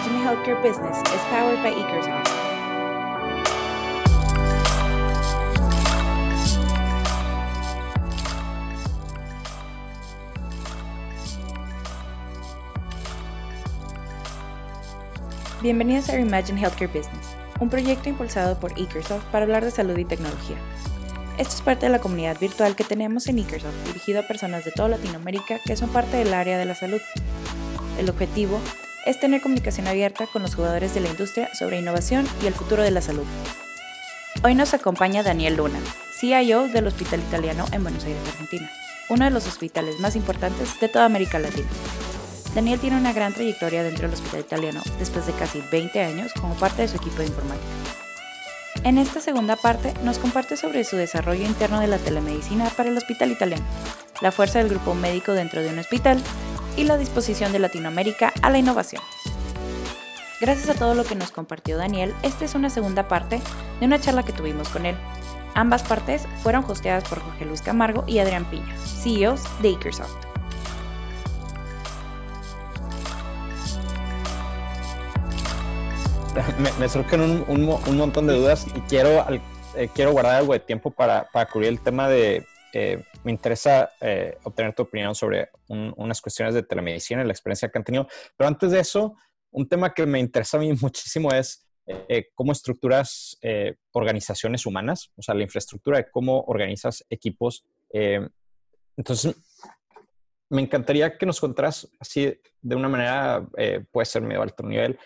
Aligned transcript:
Reimagine 0.00 0.24
Healthcare 0.24 0.62
Business 0.62 0.98
is 0.98 1.20
powered 1.28 1.62
by 1.62 1.72
Ekersoft. 1.72 2.30
Bienvenidos 15.60 16.08
a 16.08 16.12
Reimagine 16.12 16.58
Healthcare 16.58 16.86
Business, 16.86 17.36
un 17.60 17.68
proyecto 17.68 18.08
impulsado 18.08 18.58
por 18.58 18.72
Ekersoft 18.78 19.24
para 19.26 19.44
hablar 19.44 19.66
de 19.66 19.70
salud 19.70 19.98
y 19.98 20.06
tecnología. 20.06 20.56
Esto 21.36 21.56
es 21.56 21.60
parte 21.60 21.86
de 21.86 21.92
la 21.92 21.98
comunidad 21.98 22.38
virtual 22.40 22.74
que 22.74 22.84
tenemos 22.84 23.26
en 23.28 23.38
Ekersoft, 23.38 23.86
dirigido 23.86 24.20
a 24.20 24.22
personas 24.22 24.64
de 24.64 24.70
toda 24.70 24.88
Latinoamérica 24.88 25.58
que 25.62 25.76
son 25.76 25.90
parte 25.90 26.16
del 26.16 26.32
área 26.32 26.56
de 26.56 26.64
la 26.64 26.74
salud. 26.74 27.02
El 27.98 28.08
objetivo 28.08 28.60
es 29.06 29.18
tener 29.18 29.40
comunicación 29.40 29.86
abierta 29.86 30.26
con 30.26 30.42
los 30.42 30.54
jugadores 30.54 30.94
de 30.94 31.00
la 31.00 31.08
industria 31.08 31.54
sobre 31.54 31.78
innovación 31.78 32.26
y 32.42 32.46
el 32.46 32.54
futuro 32.54 32.82
de 32.82 32.90
la 32.90 33.00
salud. 33.00 33.24
Hoy 34.42 34.54
nos 34.54 34.74
acompaña 34.74 35.22
Daniel 35.22 35.56
Luna, 35.56 35.78
CIO 36.18 36.68
del 36.68 36.86
Hospital 36.86 37.20
Italiano 37.20 37.66
en 37.72 37.82
Buenos 37.82 38.04
Aires, 38.04 38.20
Argentina, 38.28 38.70
uno 39.08 39.24
de 39.24 39.30
los 39.30 39.46
hospitales 39.46 40.00
más 40.00 40.16
importantes 40.16 40.80
de 40.80 40.88
toda 40.88 41.04
América 41.04 41.38
Latina. 41.38 41.68
Daniel 42.54 42.80
tiene 42.80 42.96
una 42.96 43.12
gran 43.12 43.32
trayectoria 43.32 43.82
dentro 43.82 44.08
del 44.08 44.14
hospital 44.14 44.40
italiano, 44.40 44.82
después 44.98 45.26
de 45.26 45.32
casi 45.32 45.62
20 45.70 46.02
años 46.02 46.32
como 46.34 46.54
parte 46.54 46.82
de 46.82 46.88
su 46.88 46.96
equipo 46.96 47.18
de 47.18 47.26
informática. 47.26 47.66
En 48.82 48.98
esta 48.98 49.20
segunda 49.20 49.56
parte 49.56 49.92
nos 50.02 50.18
comparte 50.18 50.56
sobre 50.56 50.84
su 50.84 50.96
desarrollo 50.96 51.44
interno 51.44 51.80
de 51.80 51.86
la 51.86 51.98
telemedicina 51.98 52.68
para 52.70 52.88
el 52.88 52.96
hospital 52.96 53.30
italiano, 53.30 53.64
la 54.20 54.32
fuerza 54.32 54.58
del 54.58 54.68
grupo 54.70 54.94
médico 54.94 55.32
dentro 55.32 55.62
de 55.62 55.68
un 55.68 55.78
hospital 55.78 56.22
y 56.76 56.84
la 56.84 56.96
disposición 56.96 57.52
de 57.52 57.58
Latinoamérica 57.58 58.32
a 58.42 58.50
la 58.50 58.58
innovación. 58.58 59.02
Gracias 60.40 60.70
a 60.70 60.74
todo 60.78 60.94
lo 60.94 61.04
que 61.04 61.14
nos 61.14 61.30
compartió 61.30 61.76
Daniel, 61.76 62.14
esta 62.22 62.44
es 62.44 62.54
una 62.54 62.70
segunda 62.70 63.08
parte 63.08 63.40
de 63.78 63.86
una 63.86 64.00
charla 64.00 64.22
que 64.22 64.32
tuvimos 64.32 64.68
con 64.70 64.86
él. 64.86 64.96
Ambas 65.54 65.82
partes 65.82 66.26
fueron 66.42 66.64
hosteadas 66.64 67.04
por 67.08 67.20
Jorge 67.20 67.44
Luis 67.44 67.60
Camargo 67.60 68.04
y 68.06 68.20
Adrián 68.20 68.44
Piña, 68.46 68.74
CEOs 68.78 69.42
de 69.60 69.70
Ekersoft. 69.70 70.16
me, 76.78 76.88
surgen 76.88 77.44
un, 77.46 77.96
montón 77.96 78.26
de 78.26 78.34
dudas 78.34 78.66
y 78.74 78.80
quiero, 78.82 79.26
eh, 79.74 79.88
quiero 79.94 80.12
guardar 80.12 80.36
algo 80.36 80.52
de 80.52 80.60
tiempo 80.60 80.90
para, 80.90 81.28
para 81.32 81.46
cubrir 81.46 81.68
el 81.68 81.80
tema 81.80 82.08
de, 82.08 82.46
eh, 82.72 83.02
me 83.24 83.32
interesa 83.32 83.92
eh, 84.00 84.38
obtener 84.44 84.74
tu 84.74 84.82
opinión 84.82 85.14
sobre 85.14 85.50
unas 85.68 86.20
cuestiones 86.20 86.54
de 86.54 86.62
telemedicina 86.62 87.22
y 87.22 87.26
la 87.26 87.32
experiencia 87.32 87.68
que 87.68 87.78
han 87.78 87.84
tenido. 87.84 88.08
Pero 88.36 88.48
antes 88.48 88.70
de 88.70 88.80
eso, 88.80 89.16
un 89.50 89.68
tema 89.68 89.92
que 89.92 90.06
me 90.06 90.18
interesa 90.18 90.56
a 90.56 90.60
mí 90.60 90.72
muchísimo 90.80 91.30
es 91.32 91.66
cómo 92.36 92.52
estructuras 92.52 93.36
organizaciones 93.90 94.64
humanas, 94.64 95.10
o 95.16 95.22
sea, 95.22 95.34
la 95.34 95.42
infraestructura 95.42 95.98
de 95.98 96.08
cómo 96.08 96.42
organizas 96.42 97.04
equipos. 97.10 97.64
entonces, 98.96 99.34
me 100.48 100.62
encantaría 100.62 101.18
que 101.18 101.26
nos 101.26 101.40
contaras 101.40 101.90
así 101.98 102.38
de 102.62 102.76
una 102.76 102.88
manera, 102.88 103.44
puede 103.90 104.06
ser 104.06 104.22
medio 104.22 104.40
alto 104.40 104.62
nivel, 104.62 105.00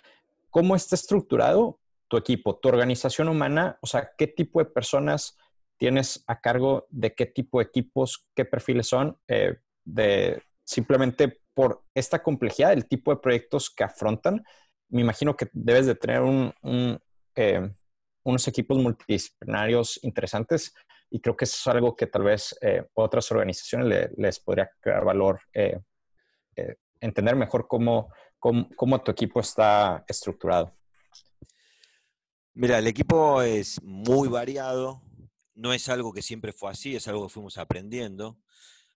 cómo 0.50 0.76
está 0.76 0.94
estructurado 0.94 1.80
tu 2.06 2.16
equipo, 2.16 2.56
tu 2.56 2.68
organización 2.68 3.28
humana, 3.28 3.78
o 3.80 3.86
sea, 3.86 4.12
qué 4.16 4.26
tipo 4.26 4.60
de 4.60 4.66
personas 4.66 5.36
tienes 5.78 6.24
a 6.26 6.40
cargo 6.40 6.86
de 6.90 7.14
qué 7.14 7.26
tipo 7.26 7.58
de 7.58 7.64
equipos, 7.64 8.28
qué 8.34 8.44
perfiles 8.44 8.86
son, 8.86 9.18
eh, 9.28 9.56
de 9.84 10.42
simplemente 10.64 11.40
por 11.54 11.84
esta 11.94 12.22
complejidad 12.22 12.70
del 12.70 12.86
tipo 12.86 13.10
de 13.10 13.20
proyectos 13.20 13.70
que 13.70 13.84
afrontan. 13.84 14.44
Me 14.88 15.00
imagino 15.00 15.36
que 15.36 15.48
debes 15.52 15.86
de 15.86 15.94
tener 15.94 16.22
eh, 17.36 17.70
unos 18.24 18.48
equipos 18.48 18.78
multidisciplinarios 18.78 20.00
interesantes 20.02 20.74
y 21.10 21.20
creo 21.20 21.36
que 21.36 21.44
es 21.44 21.66
algo 21.66 21.94
que 21.94 22.06
tal 22.06 22.22
vez 22.22 22.56
eh, 22.60 22.84
otras 22.94 23.30
organizaciones 23.30 24.10
les 24.16 24.40
podría 24.40 24.70
crear 24.80 25.04
valor, 25.04 25.40
entender 27.00 27.36
mejor 27.36 27.68
cómo, 27.68 28.10
cómo, 28.38 29.00
tu 29.02 29.10
equipo 29.10 29.40
está 29.40 30.04
estructurado. 30.08 30.74
Mira, 32.54 32.78
el 32.78 32.86
equipo 32.86 33.42
es 33.42 33.82
muy 33.82 34.28
variado, 34.28 35.02
no 35.54 35.72
es 35.72 35.88
algo 35.88 36.12
que 36.12 36.22
siempre 36.22 36.52
fue 36.52 36.70
así, 36.70 36.96
es 36.96 37.08
algo 37.08 37.26
que 37.26 37.32
fuimos 37.32 37.58
aprendiendo. 37.58 38.38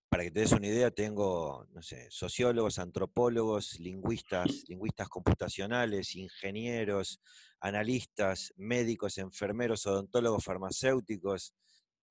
Para 0.08 0.24
que 0.24 0.30
te 0.30 0.40
des 0.40 0.52
una 0.52 0.66
idea, 0.66 0.90
tengo, 0.90 1.66
sociólogos, 2.08 2.78
antropólogos, 2.78 3.78
lingüistas, 3.78 4.64
lingüistas 4.66 5.08
computacionales, 5.08 6.16
ingenieros, 6.16 7.20
analistas, 7.60 8.54
médicos, 8.56 9.18
enfermeros, 9.18 9.86
odontólogos, 9.86 10.44
farmacéuticos, 10.44 11.54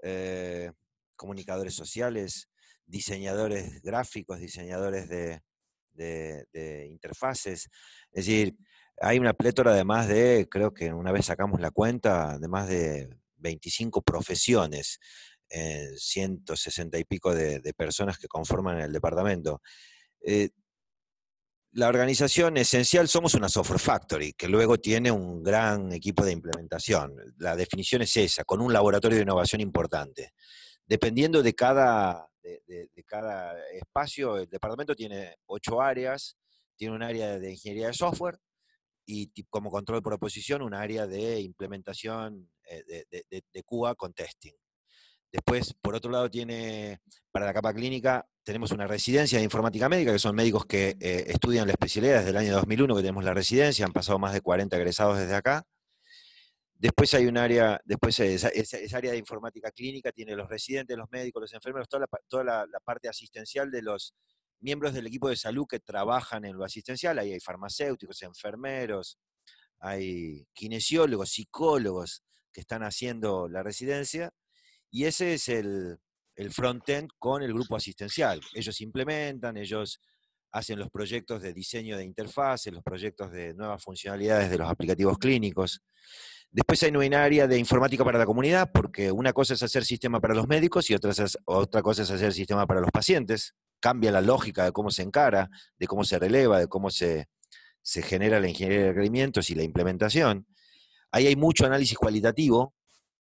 eh, 0.04 0.72
comunicadores 1.16 1.74
sociales, 1.74 2.50
diseñadores 2.86 3.82
gráficos, 3.82 4.40
diseñadores 4.40 5.10
de, 5.10 5.42
de, 5.94 6.88
interfaces. 6.88 7.70
Es 8.12 8.26
decir, 8.26 8.56
hay 9.02 9.18
una 9.18 9.34
plétora 9.34 9.74
de 9.74 9.84
más 9.84 10.08
de, 10.08 10.48
creo 10.50 10.74
que 10.74 10.94
una 10.94 11.12
vez 11.12 11.26
sacamos 11.26 11.60
la 11.60 11.72
cuenta, 11.72 12.38
de 12.38 12.48
más 12.48 12.68
de 12.68 13.10
25 13.38 14.02
profesiones, 14.02 15.00
160 15.50 16.98
y 16.98 17.04
pico 17.06 17.34
de, 17.34 17.74
personas 17.76 18.18
que 18.18 18.28
conforman 18.28 18.80
el 18.80 18.92
departamento. 18.92 19.62
Eh, 20.22 20.50
la 21.72 21.88
organización 21.88 22.58
esencial 22.58 23.08
somos 23.08 23.34
una 23.36 23.50
software 23.50 23.80
factory, 23.80 24.34
que 24.34 24.48
luego 24.48 24.78
tiene 24.78 25.12
un 25.12 25.44
gran 25.44 25.92
equipo 25.94 26.26
de 26.26 26.32
implementación. 26.32 27.16
La 27.38 27.56
definición 27.56 28.02
es 28.02 28.18
esa, 28.18 28.44
con 28.44 28.62
un 28.62 28.74
laboratorio 28.74 29.18
de 29.18 29.24
innovación 29.24 29.62
importante. 29.62 30.32
Dependiendo 30.86 31.44
de 31.44 31.54
cada 31.54 32.28
de, 32.68 33.04
cada 33.06 33.58
espacio. 33.72 34.38
El 34.38 34.50
departamento 34.50 34.96
tiene 34.96 35.38
ocho 35.46 35.82
áreas, 35.82 36.38
tiene 36.76 36.96
un 36.96 37.04
área 37.04 37.40
de 37.40 37.52
ingeniería 37.52 37.88
de 37.88 37.94
software 37.94 38.40
y 39.08 39.44
como 39.46 39.72
control 39.72 40.04
por 40.04 40.14
oposición 40.14 40.62
un 40.62 40.74
área 40.74 41.08
de 41.08 41.40
implementación 41.40 42.52
eh, 42.70 43.06
de, 43.10 43.44
de, 43.54 43.64
QA 43.64 43.96
con 43.96 44.14
testing. 44.14 44.54
Después, 45.32 45.74
por 45.74 45.96
otro 45.96 46.12
lado, 46.12 46.30
tiene 46.30 47.00
para 47.32 47.46
la 47.46 47.54
capa 47.54 47.74
clínica, 47.74 48.28
tenemos 48.44 48.72
una 48.72 48.88
residencia 48.88 49.38
de 49.38 49.44
informática 49.44 49.90
médica, 49.90 50.12
que 50.12 50.20
son 50.20 50.36
médicos 50.36 50.66
que 50.66 50.96
eh, 51.00 51.26
estudian 51.28 51.68
la 51.68 51.74
especialidad 51.74 52.20
desde 52.20 52.30
el 52.32 52.38
año 52.38 52.54
2001 52.56 52.96
que 52.96 53.02
tenemos 53.02 53.24
la 53.24 53.34
residencia, 53.34 53.86
han 53.86 53.94
pasado 53.94 54.20
más 54.20 54.34
de 54.34 54.42
40 54.42 54.76
egresados 54.78 55.18
desde 55.18 55.36
acá. 55.36 55.66
Después 56.74 57.14
hay 57.14 57.26
un 57.26 57.38
área, 57.38 57.82
después 57.86 58.20
esa, 58.20 58.50
área 58.96 59.12
de 59.12 59.18
informática 59.18 59.72
clínica 59.72 60.12
tiene 60.12 60.36
los 60.36 60.48
residentes, 60.48 60.96
los 60.96 61.10
médicos, 61.10 61.42
los 61.42 61.54
enfermeros, 61.54 61.90
toda, 61.90 62.02
la, 62.02 62.20
toda 62.28 62.44
la, 62.44 62.80
parte 62.86 63.10
asistencial 63.10 63.72
de 63.72 63.82
los 63.82 64.14
miembros 64.60 64.94
del 64.94 65.08
equipo 65.08 65.30
de 65.30 65.36
salud 65.36 65.66
que 65.68 65.80
trabajan 65.80 66.46
en 66.46 66.56
lo 66.56 66.64
asistencial. 66.64 67.20
Ahí 67.20 67.34
hay 67.34 67.40
farmacéuticos, 67.40 68.22
enfermeros, 68.24 69.20
hay 69.80 70.46
kinesiólogos, 70.54 71.30
psicólogos 71.30 72.24
que 72.52 72.62
están 72.62 72.84
haciendo 72.84 73.48
la 73.48 73.64
residencia. 73.64 74.32
Y 74.90 75.06
ese 75.06 75.34
es 75.34 75.50
el, 75.50 75.98
el 76.36 76.52
front-end 76.52 77.10
con 77.20 77.44
el 77.44 77.54
grupo 77.54 77.76
asistencial. 77.76 78.42
Ellos 78.54 78.80
implementan, 78.82 79.58
ellos 79.58 80.02
hacen 80.52 80.80
los 80.80 80.90
proyectos 80.90 81.42
de 81.42 81.54
diseño 81.54 81.98
de 81.98 82.06
interfaces, 82.06 82.74
los 82.74 82.84
proyectos 82.84 83.32
de 83.32 83.54
nuevas 83.54 83.84
funcionalidades 83.84 84.50
de 84.50 84.58
los 84.58 84.70
aplicativos 84.70 85.18
clínicos. 85.18 85.82
Después 86.50 86.82
hay 86.84 86.92
una 86.92 87.24
área 87.24 87.46
de 87.46 87.60
informática 87.60 88.04
para 88.06 88.18
la 88.18 88.26
comunidad, 88.26 88.72
porque 88.72 89.12
una 89.12 89.34
cosa 89.34 89.54
es 89.54 89.64
hacer 89.64 89.84
sistema 89.84 90.20
para 90.22 90.34
los 90.34 90.48
médicos 90.48 90.90
y 90.90 90.96
otra, 90.96 91.12
otra 91.46 91.82
cosa 91.82 92.04
es 92.04 92.12
hacer 92.12 92.34
sistema 92.34 92.66
para 92.66 92.80
los 92.80 92.90
pacientes. 92.92 93.54
Cambia 93.80 94.12
la 94.12 94.22
lógica 94.22 94.66
de 94.66 94.72
cómo 94.72 94.90
se 94.92 95.04
encara, 95.04 95.50
de 95.78 95.88
cómo 95.88 96.04
se 96.04 96.20
releva, 96.20 96.60
de 96.60 96.68
cómo 96.68 96.90
se, 96.90 97.28
genera 97.84 98.40
la 98.40 98.50
ingeniería 98.50 98.86
de 98.86 98.90
requerimientos 98.90 99.50
y 99.50 99.56
la 99.56 99.64
implementación. 99.64 100.48
Ahí 101.12 101.28
hay 101.28 101.36
mucho 101.36 101.66
análisis 101.66 101.98
cualitativo. 101.98 102.74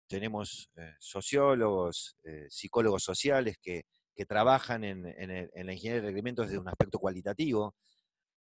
Tenemos 0.08 0.70
eh, 0.76 0.96
sociólogos, 1.00 2.18
eh, 2.24 2.48
psicólogos 2.50 3.04
sociales 3.04 3.58
que, 3.62 3.86
trabajan 4.28 4.84
en, 4.84 5.02
la 5.02 5.74
ingeniería 5.74 5.96
de 5.96 6.02
requerimientos 6.02 6.46
desde 6.46 6.60
un 6.60 6.68
aspecto 6.68 7.00
cualitativo. 7.00 7.76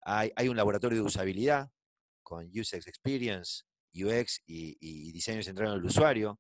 Hay, 0.01 0.31
hay 0.35 0.47
un 0.47 0.55
laboratorio 0.55 0.99
de 0.99 1.03
usabilidad 1.03 1.71
con 2.21 2.47
User 2.55 2.79
Experience, 2.85 3.63
UX 3.93 4.41
y, 4.45 5.11
diseño 5.11 5.43
centrado 5.43 5.73
en 5.73 5.79
el 5.79 5.85
usuario, 5.85 6.39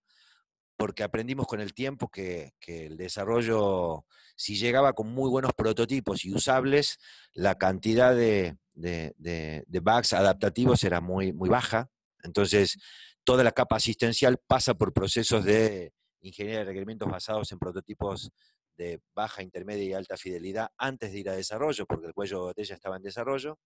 porque 0.77 1.03
aprendimos 1.03 1.47
con 1.47 1.61
el 1.61 1.73
tiempo 1.73 2.09
que, 2.09 2.53
el 2.67 2.97
desarrollo, 2.97 4.05
si 4.35 4.55
llegaba 4.55 4.93
con 4.93 5.09
muy 5.13 5.29
buenos 5.29 5.53
prototipos 5.53 6.25
y 6.25 6.33
usables, 6.33 6.97
la 7.33 7.57
cantidad 7.57 8.15
de, 8.15 8.57
bugs 8.73 10.13
adaptativos 10.13 10.83
era 10.83 11.01
muy, 11.01 11.33
muy 11.33 11.49
baja. 11.49 11.89
Entonces, 12.23 12.77
toda 13.23 13.43
la 13.43 13.51
capa 13.51 13.75
asistencial 13.75 14.37
pasa 14.47 14.73
por 14.73 14.93
procesos 14.93 15.43
de 15.43 15.93
ingeniería 16.21 16.59
de 16.59 16.65
requerimientos 16.65 17.09
basados 17.09 17.51
en 17.51 17.59
prototipos 17.59 18.31
de 18.77 19.01
baja, 19.13 19.43
intermedia 19.43 19.83
y 19.83 19.93
alta 19.93 20.17
fidelidad 20.17 20.69
antes 20.77 21.11
de 21.11 21.19
ir 21.19 21.29
a 21.29 21.35
desarrollo, 21.35 21.85
porque 21.85 22.07
el 22.07 22.13
cuello 22.13 22.37
de 22.37 22.43
botella 22.45 22.75
estaba 22.75 22.97
en 22.97 23.03
desarrollo. 23.03 23.59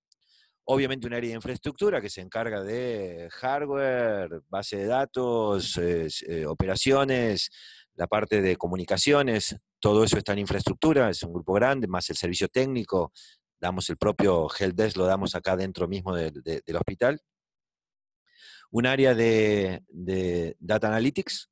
Obviamente 0.69 1.07
un 1.07 1.13
área 1.13 1.29
de 1.29 1.35
infraestructura 1.35 2.01
que 2.01 2.09
se 2.09 2.21
encarga 2.21 2.61
de 2.61 3.29
hardware, 3.31 4.41
base 4.49 4.77
de 4.77 4.85
datos, 4.85 5.77
eh, 5.77 6.45
operaciones, 6.45 7.49
la 7.95 8.07
parte 8.07 8.41
de 8.41 8.57
comunicaciones, 8.57 9.55
todo 9.79 10.03
eso 10.03 10.17
está 10.17 10.33
en 10.33 10.39
infraestructura, 10.39 11.09
es 11.09 11.23
un 11.23 11.33
grupo 11.33 11.53
grande, 11.53 11.87
más 11.87 12.09
el 12.09 12.17
servicio 12.17 12.49
técnico, 12.49 13.13
damos 13.59 13.89
el 13.89 13.97
propio 13.97 14.47
helpdesk, 14.49 14.97
lo 14.97 15.05
damos 15.05 15.35
acá 15.35 15.55
dentro 15.55 15.87
mismo 15.87 16.13
del 16.15 16.75
hospital. 16.75 17.21
Un 18.69 18.85
área 18.85 19.15
de, 19.15 19.83
Data 20.59 20.87
Analytics, 20.87 21.49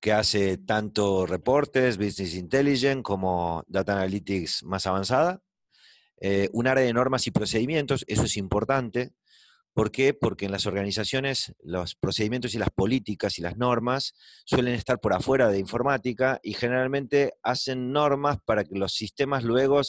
que 0.00 0.12
hace 0.12 0.58
tanto 0.58 1.24
reportes, 1.24 1.96
Business 1.96 2.34
Intelligence, 2.34 3.02
como 3.02 3.64
Data 3.66 3.94
Analytics 3.94 4.64
más 4.64 4.86
avanzada. 4.86 5.40
Eh, 6.20 6.48
un 6.52 6.66
área 6.66 6.84
de 6.84 6.92
normas 6.92 7.26
y 7.26 7.30
procedimientos, 7.30 8.04
eso 8.06 8.24
es 8.24 8.36
importante. 8.36 9.12
¿Por 9.74 9.90
qué? 9.90 10.14
Porque 10.14 10.44
en 10.46 10.52
las 10.52 10.66
organizaciones 10.66 11.52
los 11.60 11.96
procedimientos 11.96 12.54
y 12.54 12.58
las 12.58 12.70
políticas 12.70 13.38
y 13.38 13.42
las 13.42 13.56
normas 13.56 14.14
suelen 14.44 14.74
estar 14.74 15.00
por 15.00 15.12
afuera 15.12 15.48
de 15.48 15.58
informática 15.58 16.38
y 16.44 16.54
generalmente 16.54 17.34
hacen 17.42 17.92
normas 17.92 18.38
para 18.44 18.64
que 18.64 18.76
los 18.76 18.94
sistemas 18.94 19.42
luego 19.42 19.80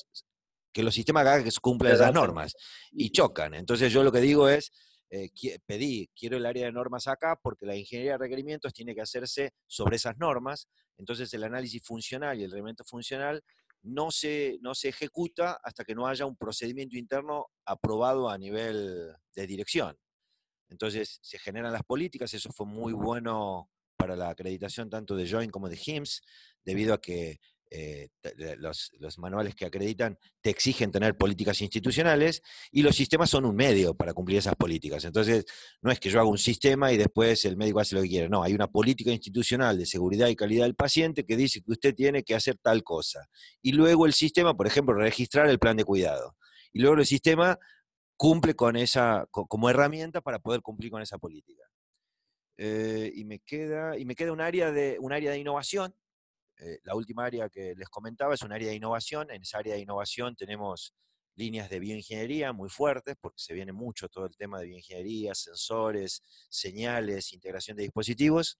que 0.74 0.84
los 0.84 0.94
sistemas 0.94 1.26
hagan 1.26 1.44
que 1.44 1.52
cumplan 1.62 1.94
esas 1.94 2.14
normas 2.14 2.56
y 2.92 3.12
chocan. 3.12 3.54
Entonces 3.54 3.94
yo 3.94 4.04
lo 4.04 4.12
que 4.12 4.20
digo 4.20 4.50
es, 4.50 4.74
eh, 5.10 5.30
pedí, 5.66 6.10
quiero 6.14 6.36
el 6.36 6.46
área 6.46 6.66
de 6.66 6.72
normas 6.72 7.08
acá 7.08 7.40
porque 7.42 7.66
la 7.66 7.78
ingeniería 7.78 8.14
de 8.14 8.18
requerimientos 8.18 8.74
tiene 8.74 8.94
que 8.94 9.02
hacerse 9.02 9.54
sobre 9.68 9.96
esas 9.96 10.18
normas, 10.18 10.68
entonces 10.98 11.34
el 11.34 11.44
análisis 11.44 11.82
funcional 11.82 12.40
y 12.40 12.44
el 12.44 12.52
reglamento 12.52 12.84
funcional 12.84 13.42
no 13.86 14.12
se, 14.12 14.58
no 14.62 14.74
se 14.76 14.90
ejecuta 14.90 15.60
hasta 15.64 15.86
que 15.86 15.96
no 15.96 16.08
haya 16.08 16.26
un 16.26 16.36
procedimiento 16.36 16.98
interno 16.98 17.48
aprobado 17.66 18.30
a 18.30 18.38
nivel 18.38 19.14
de 19.36 19.48
dirección. 19.48 19.98
Entonces 20.70 21.20
se 21.22 21.38
generan 21.38 21.72
las 21.72 21.84
políticas, 21.84 22.34
eso 22.34 22.52
fue 22.52 22.66
muy 22.66 22.94
bueno 22.94 23.70
para 23.96 24.16
la 24.16 24.30
acreditación 24.30 24.90
tanto 24.90 25.16
de 25.16 25.30
Join 25.30 25.52
como 25.52 25.70
de 25.70 25.78
HIMSS, 25.78 26.22
debido 26.64 26.94
a 26.94 27.02
que 27.02 27.40
eh, 27.72 28.10
los, 28.58 29.18
manuales 29.18 29.56
que 29.56 29.66
acreditan 29.66 30.18
te 30.42 30.52
exigen 30.52 30.92
tener 30.92 31.18
políticas 31.18 31.62
institucionales 31.62 32.42
y 32.72 32.84
los 32.84 32.96
sistemas 32.96 33.30
son 33.30 33.46
un 33.46 33.56
medio 33.56 33.96
para 33.96 34.14
cumplir 34.14 34.38
esas 34.38 34.56
políticas. 34.56 35.04
Entonces, 35.04 35.46
no 35.82 35.92
es 35.92 36.00
que 36.00 36.10
yo 36.10 36.20
haga 36.20 36.30
un 36.30 36.38
sistema 36.38 36.92
y 36.92 36.98
después 36.98 37.44
el 37.46 37.58
médico 37.58 37.80
hace 37.80 37.96
lo 37.96 38.02
que 38.04 38.10
quiere. 38.10 38.30
No, 38.30 38.44
hay 38.44 38.54
una 38.54 38.68
política 38.68 39.12
institucional 39.12 39.78
de 39.78 39.86
seguridad 39.86 40.28
y 40.28 40.36
calidad 40.36 40.66
del 40.66 40.76
paciente 40.76 41.26
que 41.26 41.36
dice 41.36 41.62
que 41.62 41.72
usted 41.72 41.96
tiene 41.96 42.24
que 42.24 42.36
hacer 42.36 42.58
tal 42.62 42.84
cosa. 42.84 43.28
Y 43.62 43.72
luego 43.72 44.06
el 44.06 44.14
sistema, 44.14 44.56
por 44.56 44.68
ejemplo, 44.68 44.94
registrar 44.94 45.50
el 45.50 45.60
plan 45.60 45.78
de 45.78 45.84
cuidado. 45.84 46.36
Y 46.72 46.80
luego 46.80 46.98
el 46.98 47.06
sistema 47.06 47.58
cumple 48.16 48.56
con 48.56 48.76
esa, 48.76 49.28
como 49.32 49.70
herramienta 49.70 50.22
para 50.22 50.40
poder 50.40 50.62
cumplir 50.62 50.92
con 50.92 51.02
esa 51.02 51.18
política. 51.18 51.64
Eh, 52.58 53.12
y 53.14 53.26
me 53.26 53.40
queda, 53.40 53.98
y 53.98 54.06
me 54.06 54.16
queda 54.16 54.32
un 54.32 54.40
área 54.40 54.72
de, 54.72 54.98
un 55.00 55.12
área 55.12 55.32
de 55.32 55.40
innovación 55.40 55.94
eh, 56.58 56.80
la 56.84 56.96
última 56.96 57.26
área 57.26 57.50
que 57.50 57.76
les 57.76 57.90
comentaba 57.90 58.34
es 58.34 58.42
un 58.42 58.52
área 58.52 58.70
de 58.70 58.76
innovación. 58.76 59.30
En 59.32 59.42
esa 59.42 59.58
área 59.58 59.76
de 59.76 59.82
innovación 59.82 60.36
tenemos 60.36 60.94
líneas 61.36 61.70
de 61.70 61.80
bioingeniería 61.80 62.54
muy 62.54 62.70
fuertes, 62.70 63.16
porque 63.20 63.42
se 63.42 63.54
viene 63.54 63.74
mucho 63.74 64.08
todo 64.08 64.26
el 64.26 64.36
tema 64.38 64.60
de 64.60 64.68
bioingeniería, 64.68 65.36
sensores, 65.36 66.24
señales, 66.50 67.34
integración 67.34 67.76
de 67.76 67.84
dispositivos. 67.84 68.60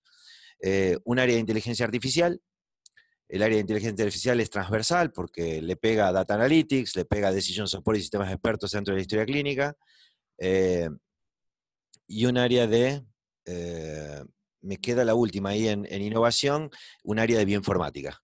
Eh, 0.60 0.98
un 1.04 1.18
área 1.18 1.34
de 1.34 1.40
inteligencia 1.40 1.86
artificial. 1.86 2.40
El 3.28 3.42
área 3.42 3.56
de 3.56 3.62
inteligencia 3.62 4.04
artificial 4.04 4.40
es 4.40 4.50
transversal 4.50 5.10
porque 5.10 5.60
le 5.60 5.76
pega 5.76 6.08
a 6.08 6.12
Data 6.12 6.34
Analytics, 6.34 6.96
le 6.96 7.06
pega 7.06 7.28
a 7.28 7.32
Decision 7.32 7.66
Support 7.66 7.98
y 7.98 8.00
sistemas 8.02 8.30
expertos 8.30 8.70
dentro 8.70 8.92
de 8.92 8.98
la 8.98 9.02
historia 9.02 9.24
clínica. 9.24 9.76
Eh, 10.38 10.88
y 12.06 12.26
un 12.26 12.38
área 12.38 12.66
de 12.66 13.02
me 14.66 14.78
queda 14.78 15.04
la 15.04 15.14
última 15.14 15.50
ahí 15.50 15.68
en, 15.68 15.86
innovación, 16.02 16.70
un 17.04 17.18
área 17.18 17.38
de 17.38 17.44
bioinformática, 17.44 18.22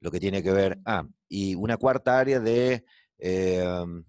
lo 0.00 0.10
que 0.10 0.18
tiene 0.18 0.42
que 0.42 0.50
ver, 0.50 0.78
ah, 0.86 1.06
y 1.28 1.54
una 1.54 1.76
cuarta 1.76 2.18
área 2.18 2.40
de 2.40 2.84
em, 3.18 4.04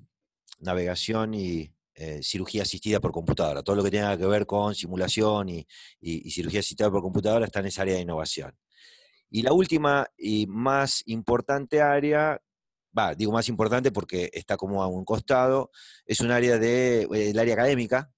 navegación 0.60 1.34
y 1.34 1.74
eh, 1.96 2.22
cirugía 2.24 2.64
asistida 2.64 3.00
por 3.00 3.12
computadora. 3.12 3.62
Todo 3.62 3.76
lo 3.76 3.84
que 3.84 3.92
tenga 3.92 4.18
que 4.18 4.26
ver 4.26 4.46
con 4.46 4.74
simulación 4.74 5.50
y, 5.50 5.68
cirugía 6.32 6.62
asistida 6.62 6.90
por 6.90 7.02
computadora 7.02 7.46
está 7.46 7.60
en 7.60 7.68
esa 7.68 7.84
área 7.84 7.96
de 7.96 8.02
innovación. 8.02 8.58
Y 9.30 9.42
la 9.42 9.54
última 9.54 10.08
y 10.18 10.48
más 10.48 11.04
importante 11.06 11.82
área, 11.82 12.42
va, 12.98 13.14
digo 13.16 13.32
más 13.32 13.50
importante 13.50 13.92
porque 13.92 14.30
está 14.34 14.58
como 14.58 14.84
a 14.84 14.88
un 14.88 15.06
costado, 15.06 15.72
es 16.06 16.22
un 16.22 16.32
área 16.32 16.58
de, 16.58 17.08
el 17.12 17.38
área 17.38 17.54
académica, 17.56 18.12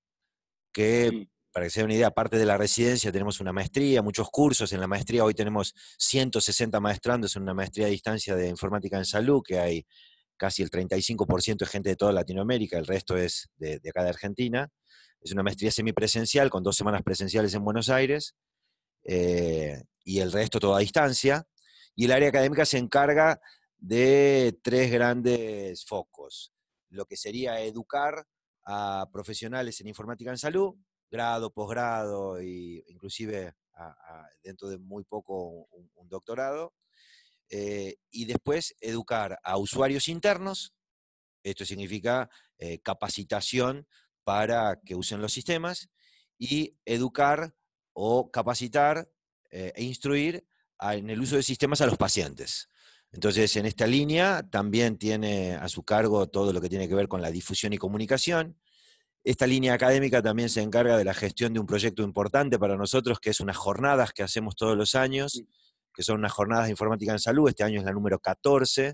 que 0.72 1.30
para 1.56 1.68
que 1.68 1.70
se 1.70 1.80
den 1.80 1.86
una 1.86 1.94
idea, 1.94 2.08
aparte 2.08 2.38
de 2.38 2.46
la 2.46 2.58
residencia 2.58 3.14
tenemos 3.14 3.40
una 3.40 3.54
maestría, 3.54 4.02
muchos 4.02 4.30
cursos. 4.30 4.74
En 4.74 4.82
la 4.82 4.88
maestría 4.88 5.24
hoy 5.24 5.34
tenemos 5.34 5.74
160 5.98 6.82
maestrandos 6.82 7.34
en 7.38 7.44
una 7.44 7.54
maestría 7.54 7.86
a 7.86 7.90
distancia 7.90 8.36
de 8.36 8.50
informática 8.50 8.98
en 8.98 9.06
salud, 9.06 9.42
que 9.42 9.58
hay 9.58 9.88
casi 10.36 10.64
el 10.64 10.70
35% 10.70 11.60
de 11.60 11.66
gente 11.66 11.90
de 11.92 11.96
toda 11.96 12.12
Latinoamérica, 12.12 12.78
el 12.78 12.86
resto 12.86 13.16
es 13.16 13.48
de, 13.56 13.80
acá 13.90 14.04
de 14.04 14.10
Argentina. 14.10 14.68
Es 15.22 15.32
una 15.32 15.44
maestría 15.44 15.72
semipresencial 15.72 16.50
con 16.50 16.62
dos 16.62 16.76
semanas 16.76 17.04
presenciales 17.04 17.54
en 17.54 17.64
Buenos 17.64 17.88
Aires 17.88 18.36
eh, 19.06 19.82
y 20.04 20.20
el 20.20 20.34
resto 20.34 20.60
todo 20.60 20.76
a 20.76 20.80
distancia. 20.80 21.48
Y 21.96 22.04
el 22.04 22.12
área 22.12 22.28
académica 22.28 22.66
se 22.66 22.80
encarga 22.80 23.40
de 23.78 24.60
tres 24.62 24.92
grandes 24.92 25.86
focos. 25.86 26.52
Lo 26.90 27.06
que 27.06 27.16
sería 27.16 27.62
educar 27.62 28.26
a 28.66 29.08
profesionales 29.14 29.80
en 29.80 29.88
informática 29.88 30.32
en 30.32 30.38
salud, 30.38 30.76
grado, 31.10 31.52
posgrado 31.52 32.38
e 32.38 32.84
inclusive 32.88 33.54
dentro 34.44 34.70
de 34.70 34.78
muy 34.78 35.04
poco 35.04 35.68
un, 35.72 36.10
doctorado. 36.10 36.74
Eh, 37.50 37.98
y 38.10 38.26
después 38.26 38.76
educar 38.80 39.40
a 39.44 39.58
usuarios 39.58 40.08
internos, 40.08 40.74
esto 41.44 41.66
significa 41.66 42.30
eh, 42.58 42.80
capacitación 42.80 43.88
para 44.24 44.80
que 44.84 44.96
usen 44.96 45.22
los 45.22 45.34
sistemas, 45.34 45.90
y 46.38 46.76
educar 46.86 47.56
o 47.94 48.30
capacitar 48.30 49.10
eh, 49.52 49.72
e 49.76 49.84
instruir 49.84 50.46
en 50.82 51.10
el 51.10 51.22
uso 51.22 51.38
de 51.38 51.44
sistemas 51.44 51.82
a 51.82 51.86
los 51.86 51.98
pacientes. 51.98 52.70
Entonces, 53.12 53.56
en 53.56 53.66
esta 53.66 53.88
línea 53.88 54.44
también 54.50 54.98
tiene 54.98 55.56
a 55.56 55.70
su 55.70 55.84
cargo 55.84 56.28
todo 56.28 56.52
lo 56.52 56.60
que 56.60 56.68
tiene 56.68 56.90
que 56.90 56.96
ver 56.96 57.08
con 57.08 57.22
la 57.22 57.32
difusión 57.32 57.72
y 57.72 57.78
comunicación, 57.78 58.58
esta 59.26 59.48
línea 59.48 59.74
académica 59.74 60.22
también 60.22 60.50
se 60.50 60.62
encarga 60.62 60.98
de 60.98 61.04
la 61.04 61.16
gestión 61.16 61.52
de 61.52 61.60
un 61.60 61.66
proyecto 61.66 62.04
importante 62.04 62.60
para 62.60 62.78
nosotros, 62.78 63.20
que 63.20 63.32
es 63.32 63.40
unas 63.40 63.58
jornadas 63.58 64.14
que 64.14 64.22
hacemos 64.22 64.56
todos 64.56 64.78
los 64.78 64.94
años, 64.94 65.44
que 65.92 66.04
son 66.04 66.20
unas 66.20 66.32
jornadas 66.32 66.66
de 66.66 66.72
informática 66.72 67.12
en 67.12 67.18
salud. 67.18 67.50
Este 67.50 67.64
año 67.64 67.80
es 67.80 67.86
la 67.86 67.92
número 67.92 68.20
14, 68.20 68.94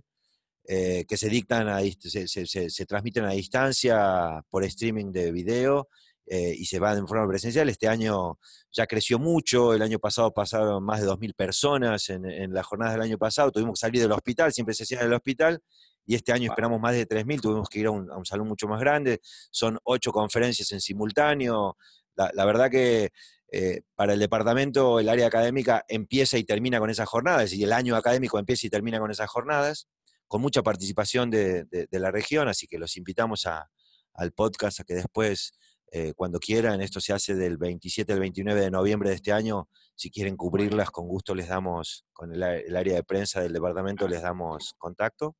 eh, 0.69 1.05
que 1.05 1.17
se 1.17 1.27
dictan 1.27 1.67
se, 1.99 2.85
transmiten 2.85 3.25
a 3.25 3.31
distancia 3.31 4.41
por 4.49 4.63
streaming 4.63 5.11
de 5.11 5.33
video 5.33 5.89
eh, 6.25 6.55
y 6.57 6.63
se 6.63 6.79
van 6.79 6.99
en 6.99 7.09
forma 7.09 7.27
presencial. 7.27 7.67
Este 7.67 7.89
año 7.89 8.39
ya 8.71 8.87
creció 8.87 9.19
mucho, 9.19 9.73
el 9.73 9.81
año 9.81 9.99
pasado 9.99 10.33
pasaron 10.33 10.81
más 10.81 11.01
de 11.01 11.07
2.000 11.07 11.35
personas 11.35 12.09
en, 12.09 12.23
en 12.23 12.53
las 12.53 12.65
jornadas 12.65 12.93
del 12.93 13.01
año 13.01 13.17
pasado, 13.17 13.51
tuvimos 13.51 13.73
que 13.73 13.81
salir 13.81 14.01
del 14.01 14.13
hospital, 14.13 14.53
siempre 14.53 14.73
se 14.75 14.95
en 14.95 15.01
el 15.01 15.13
hospital, 15.13 15.61
y 16.05 16.15
este 16.15 16.31
año 16.31 16.49
esperamos 16.49 16.79
más 16.79 16.93
de 16.93 17.07
3.000, 17.07 17.41
tuvimos 17.41 17.69
que 17.69 17.79
ir 17.79 17.87
a 17.87 17.91
un, 17.91 18.25
salón 18.25 18.47
mucho 18.47 18.67
más 18.67 18.79
grande, 18.79 19.21
son 19.51 19.79
ocho 19.83 20.11
conferencias 20.11 20.71
en 20.71 20.81
simultáneo, 20.81 21.77
la, 22.15 22.45
verdad 22.45 22.69
que 22.69 23.09
eh, 23.51 23.81
para 23.95 24.13
el 24.13 24.19
departamento 24.19 24.99
el 24.99 25.09
área 25.09 25.27
académica 25.27 25.83
empieza 25.87 26.37
y 26.37 26.43
termina 26.43 26.79
con 26.79 26.89
esas 26.89 27.07
jornadas, 27.07 27.53
y 27.53 27.63
el 27.63 27.73
año 27.73 27.95
académico 27.95 28.39
empieza 28.39 28.67
y 28.67 28.69
termina 28.69 28.99
con 28.99 29.11
esas 29.11 29.29
jornadas, 29.29 29.87
con 30.27 30.41
mucha 30.41 30.63
participación 30.63 31.29
de, 31.29 31.87
la 31.91 32.09
región, 32.09 32.47
así 32.47 32.65
que 32.67 32.77
los 32.77 32.95
invitamos 32.95 33.45
al 33.45 34.31
podcast 34.31 34.79
a 34.79 34.83
que 34.85 34.93
después, 34.93 35.53
eh, 35.91 36.13
cuando 36.15 36.39
quieran, 36.39 36.81
esto 36.81 37.01
se 37.01 37.11
hace 37.11 37.35
del 37.35 37.57
27 37.57 38.13
al 38.13 38.21
29 38.21 38.61
de 38.61 38.71
noviembre 38.71 39.09
de 39.09 39.15
este 39.15 39.33
año, 39.33 39.67
si 39.93 40.09
quieren 40.09 40.37
cubrirlas, 40.37 40.89
con 40.89 41.05
gusto 41.05 41.35
les 41.35 41.49
damos, 41.49 42.05
con 42.13 42.33
el 42.33 42.43
área 42.43 42.95
de 42.95 43.03
prensa 43.03 43.41
del 43.41 43.51
departamento 43.51 44.07
les 44.07 44.21
damos 44.21 44.73
contacto. 44.77 45.35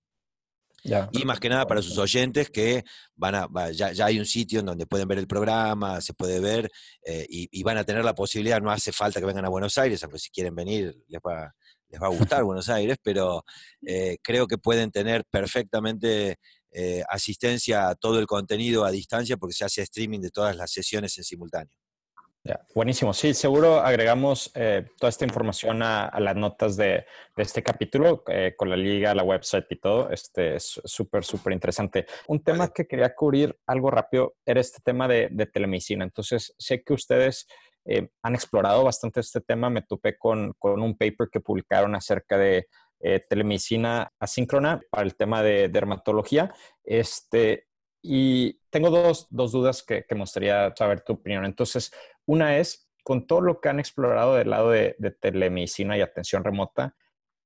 Y 1.12 1.26
más 1.26 1.40
que 1.40 1.50
nada 1.50 1.68
para 1.68 1.82
sus 1.82 1.98
oyentes 1.98 2.50
que 2.50 2.84
van 3.16 3.36
a, 3.36 3.72
ya, 3.72 3.92
hay 4.06 4.20
un 4.20 4.26
sitio 4.26 4.62
en 4.62 4.66
donde 4.66 4.88
pueden 4.88 5.08
ver 5.08 5.20
el 5.20 5.28
programa, 5.28 6.02
se 6.02 6.14
puede 6.14 6.40
ver 6.40 6.72
eh, 7.06 7.26
y, 7.30 7.64
van 7.64 7.78
a 7.78 7.84
tener 7.84 8.04
la 8.04 8.16
posibilidad, 8.16 8.62
no 8.62 8.72
hace 8.72 8.92
falta 8.92 9.20
que 9.20 9.26
vengan 9.26 9.46
a 9.46 9.50
Buenos 9.50 9.78
Aires, 9.78 10.04
aunque 10.04 10.20
si 10.20 10.32
quieren 10.32 10.56
venir 10.56 10.96
les 11.08 11.22
va, 11.22 11.54
les 11.90 12.02
va 12.02 12.08
a 12.08 12.10
gustar 12.10 12.44
Buenos 12.44 12.70
Aires, 12.70 12.98
pero 13.02 13.44
eh, 13.86 14.18
creo 14.24 14.48
que 14.48 14.58
pueden 14.58 14.92
tener 14.92 15.24
perfectamente 15.26 16.38
eh, 16.72 17.04
asistencia 17.10 17.90
a 17.90 17.96
todo 17.96 18.20
el 18.20 18.26
contenido 18.26 18.86
a 18.86 18.92
distancia 18.92 19.38
porque 19.38 19.54
se 19.54 19.66
hace 19.66 19.82
streaming 19.84 20.22
de 20.22 20.32
todas 20.32 20.56
las 20.56 20.72
sesiones 20.72 21.18
en 21.18 21.24
simultáneo. 21.24 21.78
Buenísimo. 22.74 23.14
Sí, 23.14 23.34
seguro 23.34 23.80
agregamos 23.80 24.52
eh, 24.56 24.86
toda 24.98 25.10
esta 25.10 25.26
información 25.26 25.82
a, 25.84 26.20
las 26.20 26.36
notas 26.36 26.76
de, 26.76 27.06
este 27.38 27.62
capítulo 27.62 28.24
eh, 28.28 28.56
con 28.58 28.70
la 28.70 28.76
liga, 28.76 29.14
la 29.14 29.24
website 29.24 29.66
y 29.70 29.76
todo. 29.78 30.10
Este 30.10 30.56
es 30.56 30.82
súper, 30.84 31.24
súper 31.24 31.54
interesante. 31.54 32.06
Un 32.28 32.44
tema 32.44 32.70
que 32.70 32.88
quería 32.88 33.14
cubrir 33.14 33.58
algo 33.68 33.92
rápido 33.92 34.36
era 34.46 34.60
este 34.60 34.80
tema 34.84 35.08
de, 35.08 35.30
telemedicina. 35.54 36.04
Entonces, 36.04 36.54
sé 36.58 36.84
que 36.84 36.94
ustedes 36.94 37.48
eh, 37.86 38.10
han 38.24 38.36
explorado 38.36 38.84
bastante 38.84 39.20
este 39.20 39.42
tema. 39.42 39.70
Me 39.70 39.84
topé 39.84 40.18
con, 40.18 40.54
con 40.58 40.82
un 40.82 40.98
paper 40.98 41.30
que 41.32 41.40
publicaron 41.40 41.96
acerca 41.96 42.38
de 42.38 42.68
telemedicina 43.30 44.14
asíncrona 44.20 44.80
para 44.92 45.02
el 45.02 45.16
tema 45.16 45.42
de 45.42 45.70
dermatología. 45.70 46.54
Este, 46.84 47.66
y 48.04 48.54
tengo 48.70 48.90
dos, 48.90 49.28
dudas 49.30 49.84
que, 49.84 50.06
me 50.12 50.22
gustaría 50.22 50.74
saber 50.76 51.02
tu 51.02 51.14
opinión. 51.14 51.46
Entonces, 51.46 51.92
una 52.32 52.58
es, 52.58 52.90
con 53.04 53.28
todo 53.28 53.42
lo 53.42 53.60
que 53.60 53.70
han 53.70 53.80
explorado 53.80 54.36
del 54.36 54.50
lado 54.50 54.72
de, 54.72 54.96
telemedicina 55.20 55.98
y 55.98 56.02
atención 56.02 56.44
remota, 56.44 56.96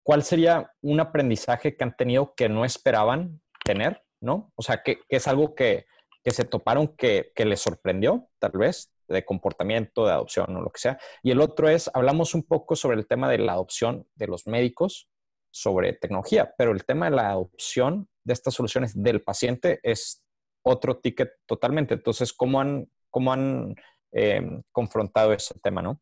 ¿cuál 0.04 0.24
sería 0.24 0.72
un 0.82 1.00
aprendizaje 1.00 1.76
que 1.76 1.84
han 1.84 1.96
tenido 1.96 2.36
que 2.36 2.50
no 2.50 2.66
esperaban 2.66 3.42
tener? 3.64 4.04
¿No? 4.22 4.52
O 4.56 4.62
sea, 4.62 4.84
que, 4.84 5.00
es 5.10 5.28
algo 5.28 5.56
que, 5.56 5.86
se 6.26 6.46
toparon 6.46 6.96
que, 6.96 7.32
que, 7.36 7.46
les 7.46 7.62
sorprendió, 7.62 8.30
tal 8.40 8.52
vez, 8.54 8.92
de 9.08 9.26
comportamiento, 9.26 10.06
de 10.06 10.12
adopción 10.12 10.56
o 10.56 10.62
lo 10.62 10.70
que 10.70 10.82
sea. 10.82 11.00
Y 11.24 11.32
el 11.32 11.42
otro 11.42 11.70
es, 11.70 11.90
hablamos 11.94 12.34
un 12.36 12.44
poco 12.44 12.76
sobre 12.76 12.98
el 12.98 13.08
tema 13.08 13.30
de 13.30 13.40
la 13.40 13.54
adopción 13.54 14.08
de 14.16 14.28
los 14.28 14.48
médicos 14.48 15.10
sobre 15.52 15.94
tecnología, 15.94 16.54
pero 16.58 16.72
el 16.72 16.86
tema 16.86 17.10
de 17.10 17.16
la 17.16 17.30
adopción 17.30 18.10
de 18.24 18.34
estas 18.34 18.54
soluciones 18.54 19.02
del 19.02 19.24
paciente 19.24 19.80
es 19.84 20.24
otro 20.64 20.98
ticket 20.98 21.32
totalmente. 21.46 21.94
Entonces, 21.94 22.34
¿cómo 22.34 22.60
han, 22.60 22.92
cómo 23.10 23.32
han 23.32 23.76
eh, 24.18 24.42
confrontado 24.72 25.34
ese 25.34 25.54
tema, 25.62 25.82
no? 25.82 26.02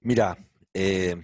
Mira, 0.00 0.38
eh, 0.72 1.16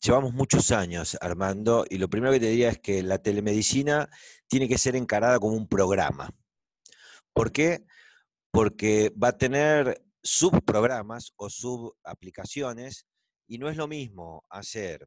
llevamos 0.00 0.32
muchos 0.32 0.70
años, 0.70 1.18
Armando, 1.20 1.84
y 1.90 1.98
lo 1.98 2.08
primero 2.08 2.32
que 2.32 2.40
te 2.40 2.48
diría 2.48 2.70
es 2.70 2.78
que 2.78 3.02
la 3.02 3.18
telemedicina 3.18 4.08
tiene 4.48 4.66
que 4.66 4.78
ser 4.78 4.96
encarada 4.96 5.38
como 5.38 5.54
un 5.54 5.68
programa. 5.68 6.30
¿Por 7.34 7.52
qué? 7.52 7.84
Porque 8.50 9.12
va 9.22 9.28
a 9.28 9.38
tener 9.38 10.02
subprogramas 10.22 11.34
o 11.36 11.50
subaplicaciones 11.50 13.06
y 13.46 13.58
no 13.58 13.68
es 13.68 13.76
lo 13.76 13.88
mismo 13.88 14.46
hacer 14.48 15.06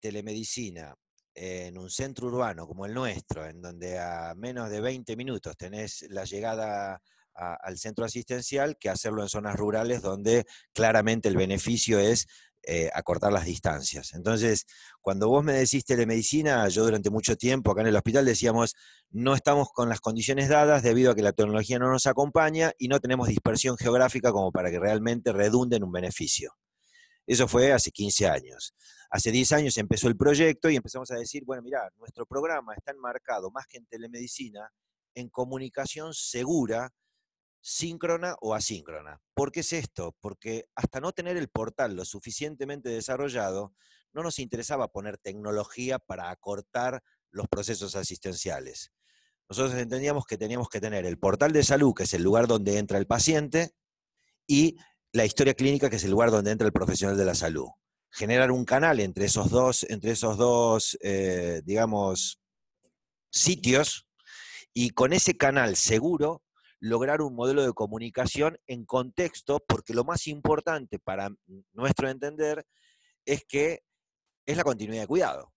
telemedicina 0.00 0.96
en 1.32 1.78
un 1.78 1.90
centro 1.90 2.26
urbano 2.26 2.66
como 2.66 2.86
el 2.86 2.94
nuestro, 2.94 3.46
en 3.46 3.60
donde 3.60 4.00
a 4.00 4.34
menos 4.34 4.68
de 4.68 4.80
20 4.80 5.14
minutos 5.14 5.56
tenés 5.56 6.06
la 6.08 6.24
llegada 6.24 7.00
al 7.36 7.78
centro 7.78 8.04
asistencial, 8.04 8.76
que 8.78 8.88
hacerlo 8.88 9.22
en 9.22 9.28
zonas 9.28 9.56
rurales 9.56 10.02
donde 10.02 10.46
claramente 10.72 11.28
el 11.28 11.36
beneficio 11.36 11.98
es 11.98 12.26
eh, 12.68 12.90
acortar 12.92 13.32
las 13.32 13.44
distancias. 13.44 14.12
Entonces, 14.14 14.66
cuando 15.00 15.28
vos 15.28 15.44
me 15.44 15.52
decís 15.52 15.84
telemedicina, 15.84 16.66
yo 16.68 16.82
durante 16.84 17.10
mucho 17.10 17.36
tiempo 17.36 17.70
acá 17.70 17.82
en 17.82 17.86
el 17.86 17.96
hospital 17.96 18.24
decíamos, 18.24 18.74
no 19.10 19.34
estamos 19.34 19.68
con 19.72 19.88
las 19.88 20.00
condiciones 20.00 20.48
dadas 20.48 20.82
debido 20.82 21.12
a 21.12 21.14
que 21.14 21.22
la 21.22 21.32
tecnología 21.32 21.78
no 21.78 21.90
nos 21.90 22.06
acompaña 22.06 22.72
y 22.76 22.88
no 22.88 22.98
tenemos 22.98 23.28
dispersión 23.28 23.76
geográfica 23.76 24.32
como 24.32 24.50
para 24.50 24.72
que 24.72 24.80
realmente 24.80 25.32
redunde 25.32 25.76
en 25.76 25.84
un 25.84 25.92
beneficio. 25.92 26.56
Eso 27.24 27.46
fue 27.46 27.72
hace 27.72 27.92
15 27.92 28.26
años. 28.26 28.74
Hace 29.10 29.30
10 29.30 29.52
años 29.52 29.76
empezó 29.78 30.08
el 30.08 30.16
proyecto 30.16 30.68
y 30.68 30.74
empezamos 30.74 31.10
a 31.12 31.14
decir, 31.16 31.44
bueno, 31.44 31.62
mira, 31.62 31.88
nuestro 31.98 32.26
programa 32.26 32.74
está 32.74 32.90
enmarcado 32.90 33.52
más 33.52 33.66
que 33.68 33.78
en 33.78 33.86
telemedicina, 33.86 34.72
en 35.14 35.28
comunicación 35.28 36.14
segura, 36.14 36.90
síncrona 37.68 38.36
o 38.40 38.54
asíncrona. 38.54 39.20
¿Por 39.34 39.50
qué 39.50 39.60
es 39.60 39.72
esto? 39.72 40.14
Porque 40.20 40.66
hasta 40.76 41.00
no 41.00 41.10
tener 41.10 41.36
el 41.36 41.48
portal 41.48 41.96
lo 41.96 42.04
suficientemente 42.04 42.90
desarrollado, 42.90 43.74
no 44.12 44.22
nos 44.22 44.38
interesaba 44.38 44.92
poner 44.92 45.18
tecnología 45.18 45.98
para 45.98 46.30
acortar 46.30 47.02
los 47.32 47.48
procesos 47.48 47.96
asistenciales. 47.96 48.92
Nosotros 49.48 49.74
entendíamos 49.74 50.26
que 50.26 50.38
teníamos 50.38 50.68
que 50.68 50.80
tener 50.80 51.06
el 51.06 51.18
portal 51.18 51.52
de 51.52 51.64
salud, 51.64 51.92
que 51.92 52.04
es 52.04 52.14
el 52.14 52.22
lugar 52.22 52.46
donde 52.46 52.78
entra 52.78 52.98
el 52.98 53.08
paciente, 53.08 53.72
y 54.46 54.76
la 55.12 55.24
historia 55.24 55.54
clínica, 55.54 55.90
que 55.90 55.96
es 55.96 56.04
el 56.04 56.12
lugar 56.12 56.30
donde 56.30 56.52
entra 56.52 56.68
el 56.68 56.72
profesional 56.72 57.16
de 57.16 57.24
la 57.24 57.34
salud. 57.34 57.66
Generar 58.10 58.52
un 58.52 58.64
canal 58.64 59.00
entre 59.00 59.24
esos 59.24 59.50
dos, 59.50 59.84
entre 59.88 60.12
esos 60.12 60.38
dos 60.38 60.96
eh, 61.02 61.62
digamos, 61.64 62.38
sitios, 63.28 64.06
y 64.72 64.90
con 64.90 65.12
ese 65.12 65.36
canal 65.36 65.74
seguro 65.74 66.45
lograr 66.80 67.22
un 67.22 67.34
modelo 67.34 67.64
de 67.64 67.72
comunicación 67.72 68.58
en 68.66 68.84
contexto, 68.84 69.64
porque 69.66 69.94
lo 69.94 70.04
más 70.04 70.26
importante 70.26 70.98
para 70.98 71.30
nuestro 71.72 72.08
entender 72.08 72.66
es 73.24 73.44
que 73.44 73.82
es 74.46 74.56
la 74.56 74.64
continuidad 74.64 75.02
de 75.02 75.08
cuidado. 75.08 75.52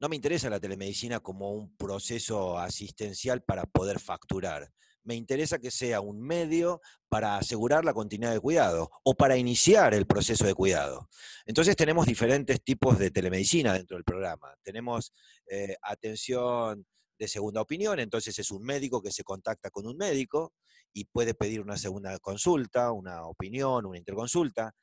No 0.00 0.08
me 0.08 0.16
interesa 0.16 0.50
la 0.50 0.60
telemedicina 0.60 1.20
como 1.20 1.52
un 1.52 1.76
proceso 1.76 2.58
asistencial 2.58 3.42
para 3.42 3.64
poder 3.64 4.00
facturar 4.00 4.72
me 5.04 5.14
interesa 5.14 5.58
que 5.58 5.70
sea 5.70 6.00
un 6.00 6.20
medio 6.20 6.80
para 7.08 7.36
asegurar 7.36 7.84
la 7.84 7.92
continuidad 7.94 8.32
de 8.32 8.40
cuidado 8.40 8.90
o 9.04 9.14
para 9.14 9.36
iniciar 9.36 9.94
el 9.94 10.06
proceso 10.06 10.46
de 10.46 10.54
cuidado. 10.54 11.08
Entonces 11.44 11.76
tenemos 11.76 12.06
diferentes 12.06 12.62
tipos 12.62 12.98
de 12.98 13.10
telemedicina 13.10 13.72
dentro 13.72 13.96
del 13.96 14.04
programa. 14.04 14.54
Tenemos 14.62 15.12
eh, 15.46 15.76
atención 15.82 16.86
de 17.22 17.28
segunda 17.28 17.60
opinión, 17.60 18.00
entonces 18.00 18.36
es 18.36 18.50
un 18.50 18.64
médico 18.64 19.00
que 19.00 19.12
se 19.12 19.22
contacta 19.22 19.70
con 19.70 19.86
un 19.86 19.96
médico 19.96 20.54
y 20.92 21.04
puede 21.04 21.34
pedir 21.34 21.60
una 21.60 21.76
segunda 21.76 22.18
consulta, 22.18 22.90
una 22.90 23.26
opinión, 23.26 23.86
una 23.86 23.96
interconsulta. 23.96 24.74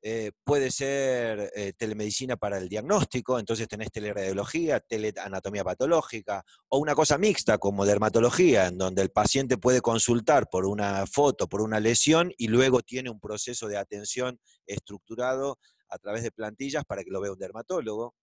Eh, 0.00 0.32
puede 0.42 0.70
ser 0.70 1.52
eh, 1.54 1.74
telemedicina 1.76 2.36
para 2.36 2.56
el 2.56 2.68
diagnóstico, 2.70 3.38
entonces 3.38 3.68
tenés 3.68 3.92
teleradiología, 3.92 4.80
teleanatomía 4.80 5.62
patológica, 5.62 6.42
o 6.68 6.78
una 6.78 6.94
cosa 6.94 7.18
mixta 7.18 7.58
como 7.58 7.84
dermatología, 7.84 8.68
en 8.68 8.78
donde 8.78 9.02
el 9.02 9.10
paciente 9.10 9.58
puede 9.58 9.82
consultar 9.82 10.48
por 10.50 10.64
una 10.64 11.06
foto, 11.06 11.46
por 11.46 11.60
una 11.60 11.78
lesión, 11.78 12.32
y 12.38 12.48
luego 12.48 12.80
tiene 12.80 13.10
un 13.10 13.20
proceso 13.20 13.68
de 13.68 13.76
atención 13.76 14.40
estructurado 14.66 15.58
a 15.88 15.98
través 15.98 16.22
de 16.22 16.32
plantillas 16.32 16.84
para 16.84 17.04
que 17.04 17.10
lo 17.10 17.20
vea 17.20 17.32
un 17.32 17.38
dermatólogo. 17.38 18.14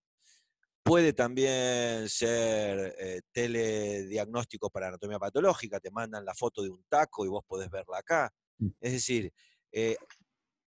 Puede 0.90 1.14
también 1.14 2.10
ser 2.10 2.96
eh, 3.00 3.22
telediagnóstico 3.32 4.70
para 4.72 4.88
anatomía 4.88 5.20
patológica, 5.20 5.80
te 5.80 5.92
mandan 5.92 6.26
la 6.26 6.34
foto 6.34 6.64
de 6.64 6.70
un 6.70 6.84
taco 6.90 7.26
y 7.26 7.28
vos 7.28 7.44
podés 7.46 7.70
verla 7.70 8.00
acá. 8.00 8.34
Mm. 8.58 8.70
Es 8.82 8.94
decir, 8.94 9.32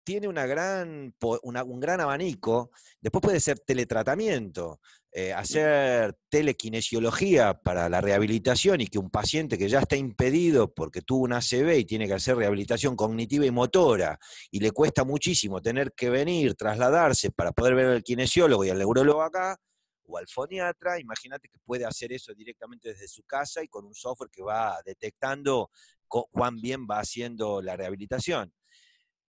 tiene 0.04 0.28
una 0.28 0.46
gran, 0.46 1.14
un 1.20 1.80
gran 1.80 2.00
abanico. 2.00 2.70
Después 3.00 3.22
puede 3.22 3.40
ser 3.40 3.58
teletratamiento, 3.58 4.80
eh, 5.10 5.32
hacer 5.32 6.16
telequinesiología 6.28 7.54
para 7.54 7.88
la 7.88 8.00
rehabilitación 8.00 8.82
y 8.82 8.86
que 8.86 8.98
un 8.98 9.10
paciente 9.10 9.56
que 9.56 9.68
ya 9.68 9.80
está 9.80 9.96
impedido 9.96 10.72
porque 10.72 11.00
tuvo 11.00 11.24
una 11.24 11.38
ACV 11.38 11.78
y 11.78 11.84
tiene 11.84 12.06
que 12.06 12.14
hacer 12.14 12.36
rehabilitación 12.36 12.94
cognitiva 12.94 13.46
y 13.46 13.50
motora 13.50 14.18
y 14.50 14.60
le 14.60 14.70
cuesta 14.70 15.04
muchísimo 15.04 15.62
tener 15.62 15.92
que 15.94 16.10
venir, 16.10 16.54
trasladarse 16.54 17.30
para 17.30 17.52
poder 17.52 17.74
ver 17.74 17.86
al 17.86 18.02
kinesiólogo 18.02 18.64
y 18.64 18.70
al 18.70 18.78
neurólogo 18.78 19.22
acá 19.22 19.58
o 20.06 20.18
al 20.18 20.28
foniatra, 20.28 21.00
imagínate 21.00 21.48
que 21.48 21.58
puede 21.58 21.84
hacer 21.84 22.12
eso 22.12 22.34
directamente 22.34 22.90
desde 22.90 23.08
su 23.08 23.22
casa 23.24 23.62
y 23.62 23.68
con 23.68 23.84
un 23.84 23.94
software 23.94 24.30
que 24.30 24.42
va 24.42 24.78
detectando 24.84 25.70
cuán 26.06 26.60
bien 26.60 26.86
va 26.90 27.00
haciendo 27.00 27.60
la 27.60 27.76
rehabilitación. 27.76 28.52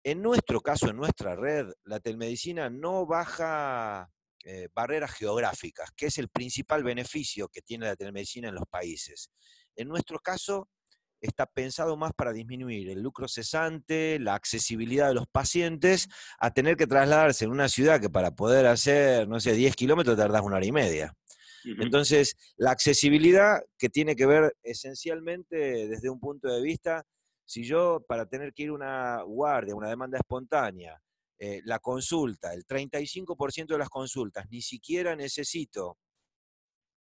En 0.03 0.21
nuestro 0.21 0.61
caso, 0.61 0.89
en 0.89 0.97
nuestra 0.97 1.35
red, 1.35 1.67
la 1.83 1.99
telemedicina 1.99 2.69
no 2.69 3.05
baja 3.05 4.09
eh, 4.43 4.69
barreras 4.73 5.13
geográficas, 5.13 5.89
que 5.95 6.05
es 6.05 6.19
el 6.19 6.29
principal 6.29 6.83
beneficio 6.83 7.47
que 7.47 7.61
tiene 7.61 7.87
la 7.87 7.95
telemedicina 7.95 8.49
en 8.49 8.55
los 8.55 8.67
países. 8.69 9.31
En 9.75 9.87
nuestro 9.87 10.19
caso, 10.19 10.69
está 11.25 11.45
pensado 11.45 11.97
más 11.97 12.13
para 12.13 12.33
disminuir 12.33 12.89
el 12.89 13.01
lucro 13.01 13.27
cesante, 13.27 14.19
la 14.19 14.35
accesibilidad 14.35 15.07
de 15.07 15.13
los 15.13 15.27
pacientes, 15.27 16.07
a 16.39 16.51
tener 16.51 16.77
que 16.77 16.87
trasladarse 16.87 17.45
en 17.45 17.51
una 17.51 17.69
ciudad 17.69 17.99
que 17.99 18.09
para 18.09 18.31
poder 18.31 18.65
hacer, 18.67 19.27
no 19.27 19.39
sé, 19.39 19.53
10 19.53 19.75
kilómetros 19.75 20.17
tardás 20.17 20.41
una 20.41 20.57
hora 20.57 20.65
y 20.65 20.71
media. 20.71 21.13
Entonces, 21.79 22.35
la 22.57 22.71
accesibilidad 22.71 23.59
que 23.77 23.89
tiene 23.89 24.15
que 24.15 24.27
ver 24.27 24.55
esencialmente 24.61 25.87
desde 25.87 26.11
un 26.11 26.19
punto 26.19 26.47
de 26.47 26.61
vista 26.61 27.03
si 27.45 27.63
yo 27.63 28.03
para 28.07 28.25
tener 28.25 28.53
que 28.53 28.63
ir 28.63 28.69
a 28.69 28.73
una 28.73 29.21
guardia, 29.21 29.75
una 29.75 29.89
demanda 29.89 30.17
espontánea, 30.17 30.99
eh, 31.37 31.61
la 31.65 31.79
consulta, 31.79 32.53
el 32.53 32.65
35% 32.65 33.67
de 33.67 33.77
las 33.77 33.89
consultas, 33.89 34.45
ni 34.49 34.61
siquiera 34.61 35.15
necesito 35.15 35.97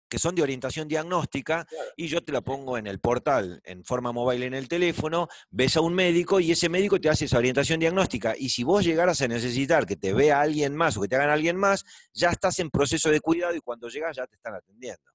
que 0.09 0.19
son 0.19 0.35
de 0.35 0.43
orientación 0.43 0.87
diagnóstica, 0.87 1.67
y 1.97 2.09
yo 2.09 2.23
te 2.23 2.33
la 2.33 2.41
pongo 2.41 2.79
en 2.79 2.87
el 2.87 3.01
portal, 3.01 3.61
en 3.65 3.85
forma 3.85 4.13
móvil 4.13 4.43
en 4.45 4.55
el 4.55 4.69
teléfono, 4.69 5.29
ves 5.51 5.77
a 5.77 5.81
un 5.81 5.95
médico 5.95 6.41
y 6.41 6.53
ese 6.53 6.69
médico 6.69 7.01
te 7.01 7.09
hace 7.09 7.25
esa 7.25 7.39
orientación 7.39 7.81
diagnóstica. 7.81 8.35
Y 8.37 8.51
si 8.51 8.65
vos 8.65 8.85
llegaras 8.85 9.21
a 9.23 9.29
necesitar 9.29 9.87
que 9.87 9.97
te 9.97 10.13
vea 10.13 10.41
alguien 10.41 10.75
más 10.77 10.97
o 10.97 11.01
que 11.01 11.09
te 11.09 11.17
hagan 11.17 11.31
alguien 11.31 11.57
más, 11.57 11.85
ya 12.13 12.31
estás 12.31 12.59
en 12.59 12.71
proceso 12.71 13.11
de 13.11 13.21
cuidado 13.21 13.55
y 13.55 13.61
cuando 13.61 13.89
llegas 13.89 14.17
ya 14.17 14.27
te 14.27 14.37
están 14.37 14.55
atendiendo. 14.55 15.11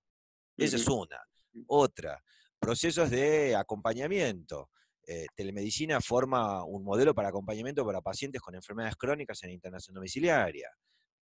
Esa 0.57 0.75
es 0.75 0.87
una. 0.87 1.19
Otra, 1.67 2.21
procesos 2.59 3.09
de 3.09 3.55
acompañamiento. 3.55 4.69
eh, 5.11 5.25
telemedicina 5.33 6.01
forma 6.01 6.63
un 6.63 6.83
modelo 6.83 7.15
para 7.15 7.29
acompañamiento 7.29 7.83
para 7.83 7.99
pacientes 7.99 8.41
con 8.41 8.53
enfermedades 8.53 8.95
crónicas 8.95 9.41
en 9.43 9.49
internación 9.49 9.95
domiciliaria. 9.95 10.69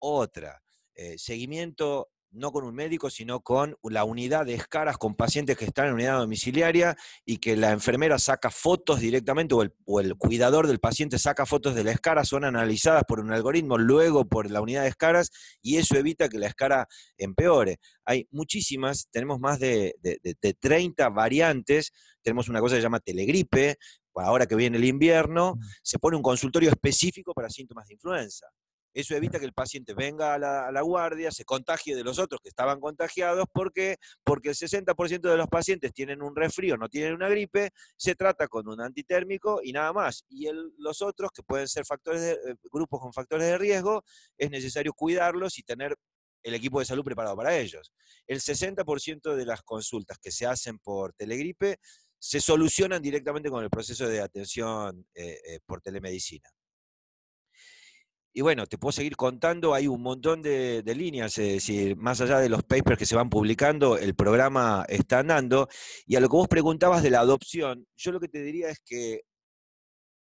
Otra, 0.01 0.61
eh, 0.95 1.17
seguimiento 1.17 2.09
no 2.31 2.53
con 2.53 2.65
un 2.65 2.75
médico, 2.75 3.11
sino 3.11 3.41
con 3.41 3.77
la 3.83 4.05
unidad 4.05 4.47
de 4.47 4.55
escaras 4.55 4.99
con 4.99 5.15
pacientes 5.15 5.57
que 5.57 5.65
están 5.65 5.87
en 5.87 5.95
unidad 5.95 6.19
domiciliaria 6.19 6.97
y 7.25 7.39
que 7.39 7.57
la 7.57 7.71
enfermera 7.71 8.19
saca 8.19 8.51
fotos 8.51 9.01
directamente 9.01 9.55
o 9.55 10.01
el, 10.01 10.17
cuidador 10.17 10.67
del 10.67 10.81
paciente 10.81 11.19
saca 11.19 11.47
fotos 11.47 11.75
de 11.75 11.85
la 11.85 11.93
escara, 11.93 12.25
son 12.25 12.45
analizadas 12.45 13.05
por 13.05 13.21
un 13.21 13.33
algoritmo, 13.33 13.79
luego 13.79 14.29
por 14.29 14.51
la 14.51 14.61
unidad 14.61 14.83
de 14.83 14.89
escaras 14.89 15.31
y 15.63 15.77
eso 15.77 15.97
evita 15.97 16.29
que 16.29 16.39
la 16.39 16.47
escara 16.47 16.87
empeore. 17.17 17.79
Hay 18.05 18.27
muchísimas, 18.31 19.09
tenemos 19.11 19.41
más 19.41 19.59
de, 19.59 19.95
de 20.03 20.55
30 20.55 21.09
variantes, 21.11 21.93
tenemos 22.23 22.49
una 22.49 22.61
cosa 22.61 22.75
que 22.75 22.81
se 22.81 22.85
llama 22.85 23.01
telegripe, 23.01 23.79
ahora 24.15 24.47
que 24.47 24.57
viene 24.57 24.77
el 24.77 24.85
invierno, 24.85 25.55
mm. 25.55 25.61
se 25.83 25.99
pone 25.99 26.17
un 26.17 26.23
consultorio 26.23 26.71
específico 26.71 27.33
para 27.33 27.49
síntomas 27.49 27.87
de 27.89 27.95
influenza. 27.95 28.47
Eso 28.93 29.15
evita 29.15 29.39
que 29.39 29.45
el 29.45 29.53
paciente 29.53 29.95
venga 29.95 30.35
a 30.35 30.39
la, 30.39 30.81
guardia, 30.83 31.31
se 31.31 31.45
contagie 31.45 31.95
de 31.95 32.05
los 32.05 32.19
otros 32.19 32.41
que 32.43 32.49
estaban 32.49 32.81
contagiados. 32.81 33.47
¿Por 33.53 33.73
qué? 33.73 33.97
Porque 34.25 34.51
el 34.51 34.55
60% 34.55 35.21
de 35.21 35.37
los 35.37 35.49
pacientes 35.49 35.93
tienen 35.93 36.23
un 36.23 36.35
resfrío, 36.35 36.77
no 36.77 36.89
tienen 36.89 37.15
una 37.15 37.29
gripe, 37.29 37.71
se 37.97 38.15
trata 38.15 38.49
con 38.49 38.69
un 38.69 38.81
antitérmico 38.81 39.61
y 39.63 39.73
nada 39.73 39.93
más. 39.93 40.25
Y 40.29 40.49
los 40.79 41.03
otros, 41.03 41.31
que 41.33 41.43
pueden 41.43 41.69
ser 41.69 41.85
factores 41.85 42.21
de, 42.21 42.33
eh, 42.33 42.57
grupos 42.73 43.01
con 43.01 43.13
factores 43.13 43.47
de 43.47 43.59
riesgo, 43.59 44.03
es 44.37 44.51
necesario 44.51 44.93
cuidarlos 44.93 45.59
y 45.59 45.63
tener 45.63 45.97
el 46.43 46.55
equipo 46.55 46.81
de 46.81 46.87
salud 46.87 47.05
preparado 47.05 47.37
para 47.37 47.57
ellos. 47.57 47.93
El 48.27 48.41
60% 48.41 49.35
de 49.35 49.45
las 49.45 49.63
consultas 49.63 50.19
que 50.19 50.31
se 50.31 50.47
hacen 50.47 50.79
por 50.79 51.13
telegripe 51.13 51.79
se 52.19 52.41
solucionan 52.41 53.01
directamente 53.01 53.51
con 53.51 53.65
el 53.65 53.71
proceso 53.71 54.07
de 54.07 54.21
atención 54.21 55.07
eh, 55.15 55.41
eh, 55.47 55.61
por 55.65 55.81
telemedicina. 55.81 56.49
Y 58.33 58.43
bueno, 58.43 58.67
te 58.67 58.79
puedo 58.79 58.93
seguir 58.93 59.17
contando, 59.17 59.75
hay 59.75 59.89
un 59.89 60.03
montón 60.03 60.41
de, 60.41 60.85
líneas, 60.95 61.37
es 61.39 61.55
decir, 61.55 61.97
más 61.97 62.21
allá 62.21 62.39
de 62.39 62.49
los 62.49 62.63
papers 62.63 62.97
que 62.97 63.07
se 63.07 63.17
van 63.17 63.29
publicando, 63.29 63.99
el 63.99 64.15
programa 64.15 64.85
está 64.89 65.19
andando. 65.19 65.69
Y 66.07 66.15
a 66.15 66.21
lo 66.21 66.29
que 66.29 66.37
vos 66.37 66.49
preguntabas 66.49 67.03
de 67.03 67.11
la 67.11 67.21
adopción, 67.21 67.87
yo 67.97 68.13
lo 68.13 68.21
que 68.21 68.29
te 68.29 68.41
diría 68.43 68.71
es 68.71 68.81
que, 68.85 69.23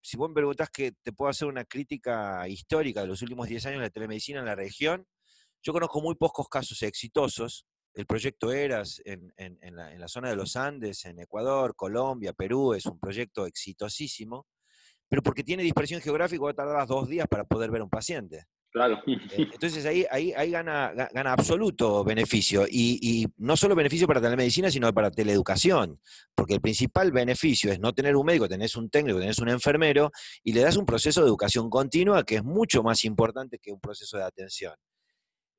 si 0.03 0.17
vos 0.17 0.31
me 0.31 0.37
preguntás 0.37 0.71
que 0.71 0.93
te 1.03 1.13
puedo 1.13 1.29
hacer 1.31 1.49
una 1.49 1.67
crítica 1.67 2.49
histórica 2.49 3.03
de 3.03 3.09
los 3.09 3.21
últimos 3.21 3.47
10 3.47 3.67
años 3.67 3.81
de 3.81 3.87
la 3.87 3.91
telemedicina 3.91 4.39
en 4.41 4.47
la 4.47 4.55
región, 4.55 5.07
yo 5.63 5.75
conozco 5.75 6.01
muy 6.01 6.15
pocos 6.15 6.49
casos 6.49 6.83
exitosos. 6.83 7.67
El 7.93 8.07
proyecto 8.07 8.53
ERAS 8.53 9.03
en 9.05 9.33
la 10.01 10.09
zona 10.09 10.31
de 10.31 10.37
los 10.37 10.57
Andes, 10.57 11.05
en 11.05 11.19
Ecuador, 11.21 11.75
Colombia, 11.77 12.33
Perú, 12.33 12.73
es 12.73 12.87
un 12.87 12.99
proyecto 12.99 13.45
exitosísimo 13.45 14.47
pero 15.09 15.23
porque 15.23 15.45
tiene 15.45 15.63
dispersión 15.63 16.01
geográfica 16.01 16.45
va 16.45 16.51
a 16.51 16.55
tardar 16.55 16.87
dos 16.87 17.09
días 17.09 17.27
para 17.29 17.45
poder 17.45 17.71
ver 17.71 17.81
a 17.81 17.85
un 17.85 17.91
paciente. 17.91 18.47
Claro. 18.71 19.03
Eh, 19.07 19.17
entonces 19.55 19.85
ahí, 19.87 20.05
ahí, 20.11 20.33
ahí 20.37 20.51
gana, 20.51 20.93
gana 21.13 21.33
absoluto 21.33 22.05
beneficio. 22.05 22.67
Y, 22.69 23.27
no 23.39 23.57
solo 23.57 23.75
beneficio 23.75 24.07
para 24.07 24.21
telemedicina, 24.21 24.71
sino 24.71 24.93
para 24.93 25.11
teleeducación. 25.11 26.01
Porque 26.35 26.55
el 26.55 26.61
principal 26.61 27.13
beneficio 27.13 27.73
es 27.73 27.81
no 27.81 27.93
tener 27.93 28.17
un 28.17 28.27
médico, 28.27 28.49
tenés 28.49 28.77
un 28.77 28.91
técnico, 28.91 29.19
tenés 29.19 29.39
un 29.39 29.49
enfermero, 29.49 30.11
y 30.43 30.53
le 30.53 30.61
das 30.61 30.77
un 30.77 30.87
proceso 30.87 31.23
de 31.23 31.29
educación 31.29 31.71
continua 31.71 32.25
que 32.25 32.37
es 32.37 32.45
mucho 32.45 32.83
más 32.83 33.05
importante 33.05 33.59
que 33.59 33.73
un 33.73 33.81
proceso 33.81 34.17
de 34.17 34.25
atención. 34.25 34.75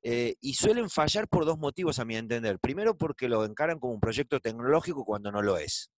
Eh, 0.02 0.36
y 0.40 0.54
suelen 0.54 0.88
fallar 0.88 1.28
por 1.28 1.44
dos 1.44 1.58
motivos, 1.58 1.98
a 1.98 2.04
mi 2.04 2.16
entender. 2.16 2.58
Primero, 2.58 2.96
porque 2.96 3.28
lo 3.28 3.44
encaran 3.44 3.78
como 3.78 3.92
un 3.92 4.00
proyecto 4.00 4.40
tecnológico 4.40 5.04
cuando 5.04 5.30
no 5.30 5.42
lo 5.42 5.58
es. 5.58 5.90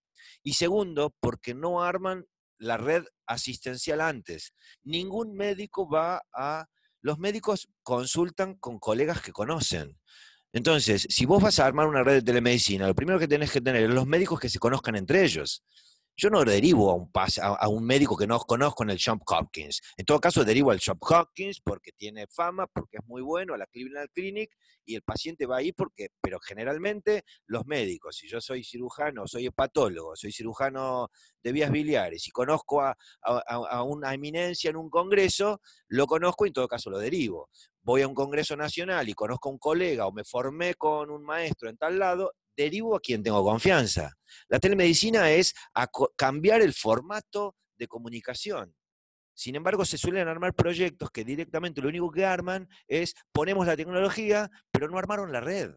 Y 0.42 0.54
segundo, 0.54 1.14
porque 1.20 1.54
no 1.54 1.82
arman 1.82 2.24
la 2.62 2.76
red 2.76 3.04
asistencial 3.26 4.00
antes. 4.00 4.54
Ningún 4.84 5.34
médico 5.34 5.88
va 5.88 6.22
a... 6.32 6.66
Los 7.00 7.18
médicos 7.18 7.68
consultan 7.82 8.54
con 8.54 8.78
colegas 8.78 9.20
que 9.20 9.32
conocen. 9.32 9.98
Entonces, 10.52 11.06
si 11.08 11.26
vos 11.26 11.42
vas 11.42 11.58
a 11.58 11.66
armar 11.66 11.88
una 11.88 12.04
red 12.04 12.14
de 12.14 12.22
telemedicina, 12.22 12.86
lo 12.86 12.94
primero 12.94 13.18
que 13.18 13.26
tenés 13.26 13.50
que 13.50 13.60
tener 13.60 13.82
es 13.82 13.90
los 13.90 14.06
médicos 14.06 14.38
que 14.38 14.48
se 14.48 14.60
conozcan 14.60 14.94
entre 14.94 15.24
ellos. 15.24 15.64
Yo 16.16 16.30
no 16.30 16.44
derivo 16.44 16.90
a 16.90 16.94
un, 16.94 17.10
a, 17.40 17.68
un 17.68 17.84
médico 17.84 18.16
que 18.16 18.26
no 18.26 18.38
conozco 18.40 18.82
en 18.82 18.90
el 18.90 18.98
John 19.02 19.20
Hopkins. 19.26 19.80
En 19.96 20.04
todo 20.04 20.20
caso, 20.20 20.44
derivo 20.44 20.70
al 20.70 20.80
John 20.84 20.98
Hopkins 21.00 21.60
porque 21.60 21.92
tiene 21.92 22.26
fama, 22.26 22.66
porque 22.66 22.98
es 22.98 23.06
muy 23.06 23.22
bueno, 23.22 23.54
a 23.54 23.58
la 23.58 23.66
Cleveland 23.66 24.10
Clinic, 24.12 24.50
y 24.84 24.94
el 24.94 25.02
paciente 25.02 25.46
va 25.46 25.58
ahí 25.58 25.72
porque, 25.72 26.08
pero 26.20 26.38
generalmente 26.40 27.24
los 27.46 27.66
médicos, 27.66 28.16
si 28.16 28.28
yo 28.28 28.40
soy 28.40 28.64
cirujano, 28.64 29.26
soy 29.26 29.46
hepatólogo, 29.46 30.16
soy 30.16 30.32
cirujano 30.32 31.10
de 31.42 31.52
vías 31.52 31.70
biliares 31.70 32.26
y 32.26 32.30
conozco 32.30 32.82
a, 32.82 32.96
a 33.22 33.82
una 33.82 34.12
eminencia 34.12 34.70
en 34.70 34.76
un 34.76 34.90
congreso, 34.90 35.60
lo 35.88 36.06
conozco 36.06 36.44
y 36.44 36.48
en 36.48 36.54
todo 36.54 36.68
caso 36.68 36.90
lo 36.90 36.98
derivo 36.98 37.48
voy 37.82 38.02
a 38.02 38.08
un 38.08 38.14
congreso 38.14 38.56
nacional 38.56 39.08
y 39.08 39.14
conozco 39.14 39.48
a 39.48 39.52
un 39.52 39.58
colega 39.58 40.06
o 40.06 40.12
me 40.12 40.24
formé 40.24 40.74
con 40.74 41.10
un 41.10 41.24
maestro 41.24 41.68
en 41.68 41.76
tal 41.76 41.98
lado, 41.98 42.32
derivo 42.56 42.96
a 42.96 43.00
quien 43.00 43.22
tengo 43.22 43.42
confianza. 43.42 44.12
La 44.48 44.58
telemedicina 44.58 45.30
es 45.30 45.54
cambiar 46.16 46.62
el 46.62 46.72
formato 46.72 47.56
de 47.76 47.88
comunicación. 47.88 48.74
Sin 49.34 49.56
embargo, 49.56 49.84
se 49.84 49.98
suelen 49.98 50.28
armar 50.28 50.54
proyectos 50.54 51.10
que 51.10 51.24
directamente 51.24 51.80
lo 51.80 51.88
único 51.88 52.10
que 52.10 52.24
arman 52.24 52.68
es 52.86 53.14
ponemos 53.32 53.66
la 53.66 53.76
tecnología, 53.76 54.50
pero 54.70 54.88
no 54.88 54.98
armaron 54.98 55.32
la 55.32 55.40
red. 55.40 55.72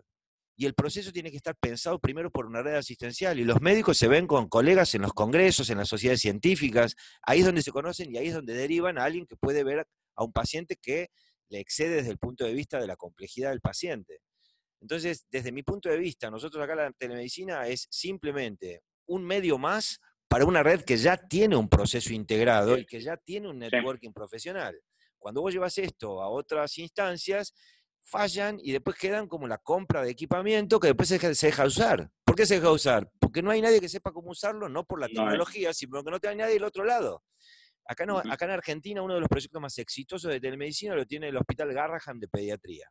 Y 0.58 0.66
el 0.66 0.74
proceso 0.74 1.12
tiene 1.12 1.32
que 1.32 1.38
estar 1.38 1.56
pensado 1.58 2.00
primero 2.00 2.32
por 2.32 2.46
una 2.46 2.62
red 2.62 2.76
asistencial. 2.76 3.40
Y 3.40 3.44
los 3.44 3.62
médicos 3.62 3.98
se 3.98 4.08
ven 4.08 4.26
con 4.26 4.48
colegas 4.48 4.94
en 4.96 5.02
los 5.02 5.14
congresos, 5.14 5.70
en 5.70 5.78
las 5.78 5.90
sociedades 5.90 6.22
científicas. 6.22 6.96
Ahí 7.24 7.40
es 7.40 7.46
donde 7.46 7.62
se 7.62 7.72
conocen 7.72 8.14
y 8.14 8.18
ahí 8.18 8.28
es 8.28 8.34
donde 8.34 8.54
derivan 8.54 8.98
a 8.98 9.04
alguien 9.04 9.26
que 9.26 9.36
puede 9.36 9.64
ver 9.64 9.88
a 10.16 10.24
un 10.24 10.32
paciente 10.32 10.78
que 10.82 11.10
le 11.50 11.60
excede 11.60 11.96
desde 11.96 12.12
el 12.12 12.18
punto 12.18 12.46
de 12.46 12.54
vista 12.54 12.80
de 12.80 12.88
la 12.88 12.96
complejidad 12.96 13.50
del 13.50 13.62
paciente. 13.62 14.22
Entonces, 14.82 15.26
desde 15.30 15.52
mi 15.52 15.64
punto 15.64 15.90
de 15.90 15.98
vista, 15.98 16.30
nosotros 16.30 16.64
acá 16.64 16.76
la 16.76 16.92
telemedicina 16.92 17.68
es 17.68 17.88
simplemente 17.90 18.84
un 19.08 19.24
medio 19.24 19.58
más 19.58 20.00
para 20.28 20.46
una 20.46 20.64
red 20.64 20.82
que 20.82 20.98
ya 20.98 21.18
tiene 21.18 21.56
un 21.56 21.70
proceso 21.70 22.14
integrado 22.14 22.78
y 22.78 22.86
que 22.86 23.00
ya 23.00 23.18
tiene 23.18 23.50
un 23.50 23.60
networking 23.60 24.12
profesional. 24.12 24.80
Cuando 25.18 25.42
vos 25.42 25.54
llevas 25.54 25.78
esto 25.78 26.22
a 26.22 26.30
otras 26.30 26.78
instancias, 26.78 27.54
fallan 28.02 28.60
y 28.62 28.72
después 28.72 28.98
quedan 28.98 29.28
como 29.28 29.48
la 29.48 29.58
compra 29.58 30.04
de 30.04 30.12
equipamiento 30.12 30.80
que 30.80 30.88
después 30.88 31.10
se 31.10 31.48
deja, 31.48 31.66
usar. 31.66 32.10
¿Por 32.24 32.36
qué 32.36 32.46
se 32.46 32.56
deja 32.56 32.72
usar? 32.72 33.10
Porque 33.20 33.42
no 33.42 33.52
hay 33.52 33.62
nadie 33.62 33.80
que 33.80 33.90
sepa 33.90 34.12
cómo 34.12 34.30
usarlo, 34.32 34.70
no 34.70 34.84
por 34.86 35.00
la 35.00 35.08
tecnología, 35.08 35.74
sino 35.74 36.04
porque 36.04 36.12
no 36.12 36.30
hay 36.30 36.38
nadie 36.38 36.54
del 36.54 36.64
otro 36.64 36.84
lado. 36.84 37.24
Acá, 37.88 38.06
no, 38.06 38.18
acá 38.18 38.46
en 38.46 38.52
Argentina 38.52 39.02
uno 39.02 39.14
de 39.14 39.20
los 39.20 39.30
proyectos 39.30 39.62
más 39.62 39.78
exitosos 39.78 40.32
de 40.32 40.40
telemedicina 40.40 40.96
lo 40.96 41.06
tiene 41.06 41.30
el 41.30 41.38
Hospital 41.38 41.72
Garraham 41.74 42.20
de 42.20 42.28
Pediatría. 42.28 42.90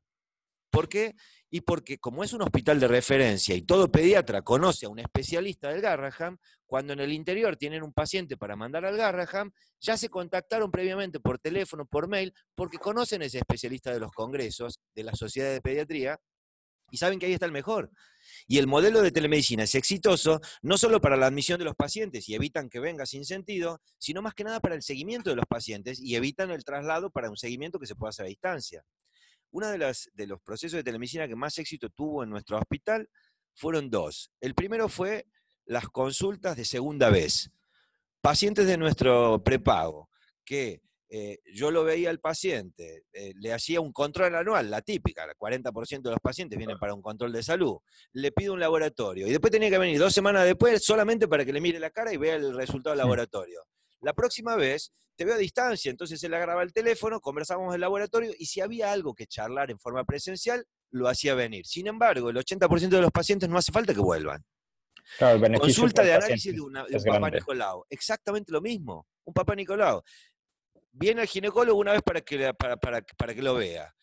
¿Por 0.75 0.89
qué? 0.89 1.15
Y 1.51 1.61
porque 1.61 1.99
como 1.99 2.25
es 2.25 2.33
un 2.33 2.43
hospital 2.43 2.81
de 2.81 2.89
referencia 2.89 3.55
y 3.55 3.63
todo 3.63 3.93
pediatra 3.93 4.43
conoce 4.43 4.87
a 4.87 4.89
un 4.89 4.99
especialista 4.99 5.69
del 5.69 5.81
Garraham, 5.81 6.37
cuando 6.67 6.95
en 6.95 6.99
el 6.99 7.13
interior 7.13 7.57
tienen 7.57 7.85
un 7.85 7.93
paciente 7.93 8.37
para 8.37 8.57
mandar 8.57 8.85
al 8.85 8.97
Garraham, 8.97 9.53
ya 9.81 9.97
se 9.97 10.09
contactaron 10.09 10.73
previamente 10.73 11.21
por 11.21 11.39
teléfono, 11.39 11.87
por 11.87 12.09
mail, 12.09 12.35
porque 12.57 12.79
conocen 12.79 13.23
a 13.23 13.27
ese 13.27 13.39
especialista 13.39 13.93
de 13.93 14.01
los 14.01 14.11
congresos, 14.11 14.81
de 14.97 15.05
la 15.05 15.15
Sociedad 15.15 15.53
de 15.53 15.61
Pediatría, 15.61 16.19
y 16.91 16.97
saben 16.97 17.21
que 17.21 17.27
ahí 17.27 17.35
está 17.35 17.47
el 17.47 17.53
mejor. 17.53 17.93
Y 18.49 18.59
el 18.59 18.67
modelo 18.67 19.01
de 19.01 19.13
telemedicina 19.13 19.63
es 19.63 19.77
exitoso 19.77 20.41
no 20.61 20.77
solo 20.77 21.01
para 21.01 21.17
la 21.17 21.27
admisión 21.27 21.61
de 21.61 21.67
los 21.67 21.77
pacientes 21.77 22.29
y 22.29 22.35
evitan 22.35 22.69
que 22.69 22.81
venga 22.81 23.07
sin 23.07 23.25
sentido, 23.25 23.81
sino 23.99 24.23
más 24.23 24.35
que 24.35 24.43
nada 24.43 24.59
para 24.59 24.75
el 24.75 24.83
seguimiento 24.83 25.31
de 25.31 25.37
los 25.37 25.47
pacientes 25.47 26.01
y 26.01 26.17
evitan 26.17 26.51
el 26.51 26.65
traslado 26.65 27.11
para 27.11 27.31
un 27.31 27.37
seguimiento 27.37 27.79
que 27.79 27.87
se 27.87 27.95
pueda 27.95 28.11
hacer 28.11 28.27
a 28.27 28.29
distancia. 28.29 28.85
Uno 29.55 29.69
de, 29.69 29.97
de 30.15 30.27
los 30.27 30.41
procesos 30.43 30.77
de 30.77 30.83
telemedicina 30.83 31.29
que 31.29 31.37
más 31.37 31.57
éxito 31.59 31.89
tuvo 31.89 32.25
en 32.25 32.31
nuestro 32.31 32.59
hospital 32.59 33.09
fueron 33.55 33.89
dos. 33.89 34.33
El 34.41 34.53
primero 34.53 34.89
fue 34.89 35.27
las 35.65 35.89
consultas 35.89 36.57
de 36.57 36.65
segunda 36.65 37.09
vez. 37.09 37.53
Pacientes 38.21 38.67
de 38.67 38.77
nuestro 38.77 39.45
prepago, 39.45 40.09
que 40.45 40.83
eh, 41.09 41.39
yo 41.55 41.71
lo 41.71 41.85
veía 41.85 42.11
al 42.11 42.19
paciente, 42.19 43.05
eh, 43.13 43.33
le 43.37 43.53
hacía 43.53 43.81
un 43.81 43.93
control 43.93 44.35
anual, 44.35 44.69
la 44.69 44.83
típica, 44.83 45.23
el 45.23 45.37
40% 45.37 46.03
de 46.03 46.11
los 46.11 46.21
pacientes 46.21 46.59
vienen 46.59 46.77
para 46.81 46.93
un 46.93 47.01
control 47.01 47.33
de 47.33 47.45
salud, 47.45 47.77
le 48.13 48.33
pido 48.33 48.55
un 48.55 48.59
laboratorio 48.59 49.29
y 49.29 49.31
después 49.31 49.53
tenía 49.53 49.71
que 49.71 49.79
venir 49.79 50.01
dos 50.01 50.13
semanas 50.13 50.47
después 50.47 50.85
solamente 50.85 51.29
para 51.29 51.45
que 51.45 51.53
le 51.53 51.61
mire 51.61 51.79
la 51.79 51.91
cara 51.91 52.13
y 52.13 52.17
vea 52.17 52.35
el 52.35 52.57
resultado 52.57 52.93
del 52.93 52.99
laboratorio. 52.99 53.63
La 54.05 54.13
próxima 54.13 54.57
vez 54.57 54.93
te 55.17 55.25
veo 55.25 55.35
a 55.35 55.39
distancia, 55.39 55.91
entonces 55.91 56.23
él 56.25 56.35
agarraba 56.35 56.63
el 56.63 56.73
teléfono, 56.73 57.21
conversábamos 57.21 57.71
en 57.71 57.77
el 57.77 57.81
laboratorio 57.81 58.33
y 58.39 58.47
si 58.47 58.61
había 58.61 58.93
algo 58.93 59.15
que 59.15 59.27
charlar 59.27 59.71
en 59.71 59.79
forma 59.79 60.05
presencial, 60.05 60.65
lo 60.91 61.09
hacía 61.09 61.35
venir. 61.35 61.67
Sin 61.67 61.87
embargo, 61.87 62.31
el 62.31 62.37
80% 62.37 62.89
de 62.89 63.01
los 63.01 63.11
pacientes 63.11 63.49
no 63.49 63.59
hace 63.59 63.73
falta 63.73 63.95
que 63.95 64.01
vuelvan. 64.01 64.45
Consulta 65.59 66.03
de 66.03 66.15
análisis 66.15 66.55
de, 66.55 66.61
un 66.61 66.73
papá 67.05 67.31
Nicolau. 67.31 67.85
Exactamente 67.91 68.53
lo 68.53 68.61
mismo. 68.61 69.07
Un 69.25 69.35
papá 69.35 69.55
Nicolau. 69.55 70.03
Viene 70.93 71.23
al 71.23 71.27
ginecólogo 71.27 71.79
una 71.79 71.93
vez 71.93 72.03
para 72.03 72.21
que, 72.21 72.55
para, 72.55 72.77
para, 72.77 73.03
para 73.17 73.35
que 73.35 73.43
lo 73.43 73.55
vea. 73.55 73.95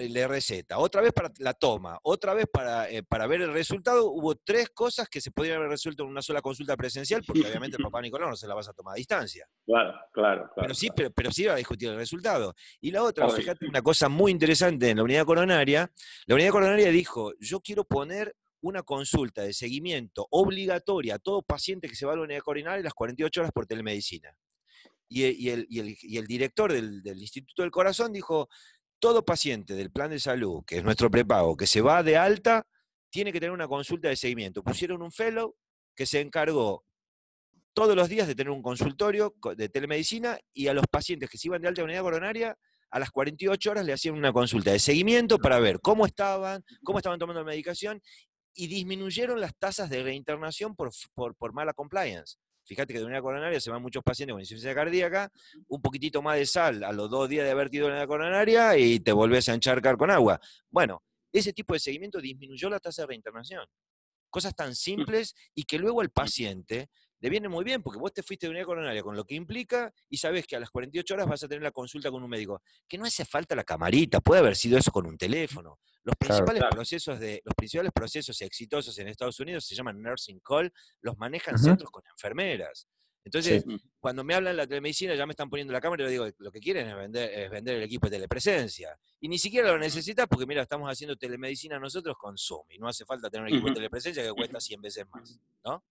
Le 0.00 0.28
receta, 0.28 0.78
otra 0.78 1.00
vez 1.00 1.12
para 1.12 1.30
la 1.38 1.54
toma, 1.54 1.98
otra 2.02 2.34
vez 2.34 2.46
para, 2.52 2.88
eh, 2.90 3.02
para 3.02 3.26
ver 3.26 3.42
el 3.42 3.52
resultado. 3.52 4.10
Hubo 4.10 4.36
tres 4.36 4.70
cosas 4.70 5.08
que 5.08 5.20
se 5.20 5.30
podrían 5.30 5.56
haber 5.58 5.70
resuelto 5.70 6.04
en 6.04 6.10
una 6.10 6.22
sola 6.22 6.40
consulta 6.40 6.76
presencial, 6.76 7.22
porque 7.26 7.42
obviamente 7.42 7.76
el 7.76 7.82
papá 7.82 8.00
Nicolás 8.00 8.28
no 8.28 8.36
se 8.36 8.46
la 8.46 8.54
vas 8.54 8.68
a 8.68 8.72
tomar 8.72 8.92
a 8.92 8.96
distancia. 8.96 9.46
Claro, 9.64 9.94
claro. 10.12 10.50
pero 10.56 10.74
sí, 10.74 10.90
Pero, 10.94 11.10
pero, 11.10 11.30
sí 11.30 11.44
va 11.44 11.54
a 11.54 11.56
discutir 11.56 11.88
el 11.88 11.96
resultado. 11.96 12.54
Y 12.80 12.90
la 12.90 13.02
otra, 13.02 13.28
fíjate, 13.28 13.66
una 13.66 13.82
cosa 13.82 14.08
muy 14.08 14.30
interesante 14.32 14.90
en 14.90 14.98
la 14.98 15.02
unidad 15.02 15.24
coronaria, 15.24 15.90
la 16.26 16.34
unidad 16.34 16.50
coronaria 16.50 16.90
dijo, 16.90 17.32
yo 17.40 17.60
quiero 17.60 17.84
poner 17.84 18.34
una 18.60 18.82
consulta 18.82 19.42
de 19.42 19.52
seguimiento 19.52 20.26
obligatoria 20.30 21.16
a 21.16 21.18
todo 21.18 21.42
paciente 21.42 21.88
que 21.88 21.96
se 21.96 22.06
va 22.06 22.14
a 22.14 22.16
la 22.16 22.22
unidad 22.22 22.40
coronaria 22.40 22.82
las 22.82 22.94
48 22.94 23.40
horas 23.40 23.52
por 23.52 23.66
telemedicina. 23.66 24.34
Y, 25.06 25.48
el, 25.50 26.26
director 26.26 26.72
del, 26.72 27.02
del 27.02 27.20
Instituto 27.20 27.62
del 27.62 27.70
Corazón 27.70 28.12
dijo, 28.12 28.48
todo 29.04 29.22
paciente 29.22 29.74
del 29.74 29.90
plan 29.90 30.08
de 30.08 30.18
salud, 30.18 30.64
que 30.66 30.78
es 30.78 30.82
nuestro 30.82 31.10
prepago, 31.10 31.58
que 31.58 31.66
se 31.66 31.82
va 31.82 32.02
de 32.02 32.16
alta, 32.16 32.66
tiene 33.10 33.34
que 33.34 33.38
tener 33.38 33.50
una 33.50 33.68
consulta 33.68 34.08
de 34.08 34.16
seguimiento. 34.16 34.62
Pusieron 34.62 35.02
un 35.02 35.12
fellow 35.12 35.54
que 35.94 36.06
se 36.06 36.22
encargó 36.22 36.86
todos 37.74 37.94
los 37.94 38.08
días 38.08 38.26
de 38.26 38.34
tener 38.34 38.50
un 38.50 38.62
consultorio 38.62 39.34
de 39.58 39.68
telemedicina 39.68 40.38
y 40.54 40.68
a 40.68 40.72
los 40.72 40.86
pacientes 40.86 41.28
que 41.28 41.36
se 41.36 41.48
iban 41.48 41.60
de 41.60 41.68
alta 41.68 41.84
unidad 41.84 42.00
coronaria, 42.00 42.56
a 42.90 42.98
las 42.98 43.10
48 43.10 43.72
horas 43.72 43.84
le 43.84 43.92
hacían 43.92 44.14
una 44.14 44.32
consulta 44.32 44.72
de 44.72 44.78
seguimiento 44.78 45.38
para 45.38 45.58
ver 45.58 45.82
cómo 45.82 46.06
estaban, 46.06 46.64
cómo 46.82 46.96
estaban 46.96 47.18
tomando 47.18 47.42
la 47.42 47.46
medicación 47.46 48.00
y 48.54 48.68
disminuyeron 48.68 49.38
las 49.38 49.54
tasas 49.54 49.90
de 49.90 50.02
reinternación 50.02 50.74
por, 50.74 50.92
por 51.14 51.52
mala 51.52 51.74
compliance. 51.74 52.38
Fíjate 52.64 52.92
que 52.92 52.98
de 52.98 53.04
una 53.04 53.20
coronaria 53.20 53.60
se 53.60 53.70
van 53.70 53.82
muchos 53.82 54.02
pacientes 54.02 54.32
con 54.32 54.40
insuficiencia 54.40 54.74
cardíaca, 54.74 55.30
un 55.68 55.82
poquitito 55.82 56.22
más 56.22 56.36
de 56.36 56.46
sal 56.46 56.82
a 56.82 56.92
los 56.92 57.10
dos 57.10 57.28
días 57.28 57.44
de 57.44 57.50
haber 57.50 57.68
tenido 57.68 57.88
una 57.88 58.06
coronaria 58.06 58.76
y 58.78 59.00
te 59.00 59.12
volvés 59.12 59.48
a 59.48 59.54
encharcar 59.54 59.96
con 59.96 60.10
agua. 60.10 60.40
Bueno, 60.70 61.02
ese 61.32 61.52
tipo 61.52 61.74
de 61.74 61.80
seguimiento 61.80 62.20
disminuyó 62.20 62.70
la 62.70 62.80
tasa 62.80 63.02
de 63.02 63.08
reinternación. 63.08 63.66
Cosas 64.30 64.54
tan 64.54 64.74
simples 64.74 65.34
y 65.54 65.64
que 65.64 65.78
luego 65.78 66.02
el 66.02 66.10
paciente 66.10 66.88
le 67.24 67.30
viene 67.30 67.48
muy 67.48 67.64
bien, 67.64 67.82
porque 67.82 67.98
vos 67.98 68.12
te 68.12 68.22
fuiste 68.22 68.46
de 68.46 68.50
unidad 68.50 68.66
coronaria 68.66 69.02
con 69.02 69.16
lo 69.16 69.24
que 69.24 69.34
implica 69.34 69.90
y 70.10 70.18
sabes 70.18 70.46
que 70.46 70.56
a 70.56 70.60
las 70.60 70.68
48 70.68 71.14
horas 71.14 71.26
vas 71.26 71.42
a 71.42 71.48
tener 71.48 71.62
la 71.62 71.70
consulta 71.70 72.10
con 72.10 72.22
un 72.22 72.28
médico. 72.28 72.60
Que 72.86 72.98
no 72.98 73.06
hace 73.06 73.24
falta 73.24 73.56
la 73.56 73.64
camarita, 73.64 74.20
puede 74.20 74.40
haber 74.40 74.54
sido 74.54 74.76
eso 74.76 74.92
con 74.92 75.06
un 75.06 75.16
teléfono. 75.16 75.78
Los 76.02 76.16
principales, 76.16 76.62
Procesos, 76.70 77.18
de, 77.18 77.40
los 77.42 77.54
principales 77.54 77.92
procesos 77.92 78.38
exitosos 78.42 78.98
en 78.98 79.08
Estados 79.08 79.40
Unidos 79.40 79.64
se 79.64 79.74
llaman 79.74 80.02
nursing 80.02 80.38
call, 80.40 80.70
los 81.00 81.16
manejan 81.16 81.56
centros 81.56 81.90
con 81.90 82.02
enfermeras. 82.10 82.88
Entonces, 83.24 83.64
cuando 83.98 84.22
me 84.22 84.34
hablan 84.34 84.52
de 84.52 84.58
la 84.58 84.66
telemedicina, 84.66 85.14
ya 85.14 85.24
me 85.24 85.32
están 85.32 85.48
poniendo 85.48 85.72
la 85.72 85.80
cámara 85.80 86.02
y 86.02 86.04
yo 86.04 86.10
digo, 86.10 86.36
lo 86.40 86.52
que 86.52 86.60
quieren 86.60 86.88
es 86.88 86.94
vender, 86.94 87.30
es 87.32 87.50
vender 87.50 87.76
el 87.76 87.84
equipo 87.84 88.06
de 88.06 88.16
telepresencia. 88.16 88.98
Y 89.18 89.30
ni 89.30 89.38
siquiera 89.38 89.68
lo 89.68 89.78
necesitas 89.78 90.26
porque, 90.28 90.44
mira, 90.44 90.60
estamos 90.60 90.90
haciendo 90.90 91.16
telemedicina 91.16 91.78
nosotros 91.78 92.18
con 92.18 92.36
Zoom 92.36 92.66
y 92.68 92.78
no 92.78 92.86
hace 92.86 93.06
falta 93.06 93.30
tener 93.30 93.46
un 93.46 93.48
equipo 93.54 93.68
de 93.68 93.76
telepresencia 93.76 94.22
que 94.22 94.32
cuesta 94.32 94.60
100 94.60 94.82
veces 94.82 95.06
más, 95.10 95.40
¿no? 95.64 95.82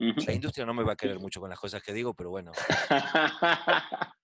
La 0.00 0.32
industria 0.32 0.64
no 0.64 0.72
me 0.72 0.82
va 0.82 0.94
a 0.94 0.96
querer 0.96 1.18
mucho 1.20 1.40
con 1.40 1.50
las 1.50 1.60
cosas 1.60 1.82
que 1.82 1.92
digo, 1.92 2.14
pero 2.14 2.30
bueno. 2.30 2.52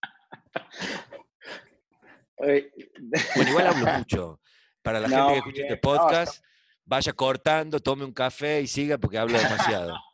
bueno, 2.39 3.51
igual 3.51 3.67
hablo 3.67 3.87
mucho. 3.99 4.41
Para 4.81 5.01
la 5.01 5.09
gente 5.09 5.33
que 5.33 5.39
escucha 5.39 5.62
este 5.62 5.77
podcast, 5.77 6.43
vaya 6.83 7.12
cortando, 7.12 7.79
tome 7.81 8.05
un 8.07 8.15
café 8.15 8.62
y 8.62 8.67
siga 8.67 8.97
porque 8.97 9.19
hablo 9.19 9.39
demasiado. 9.39 9.95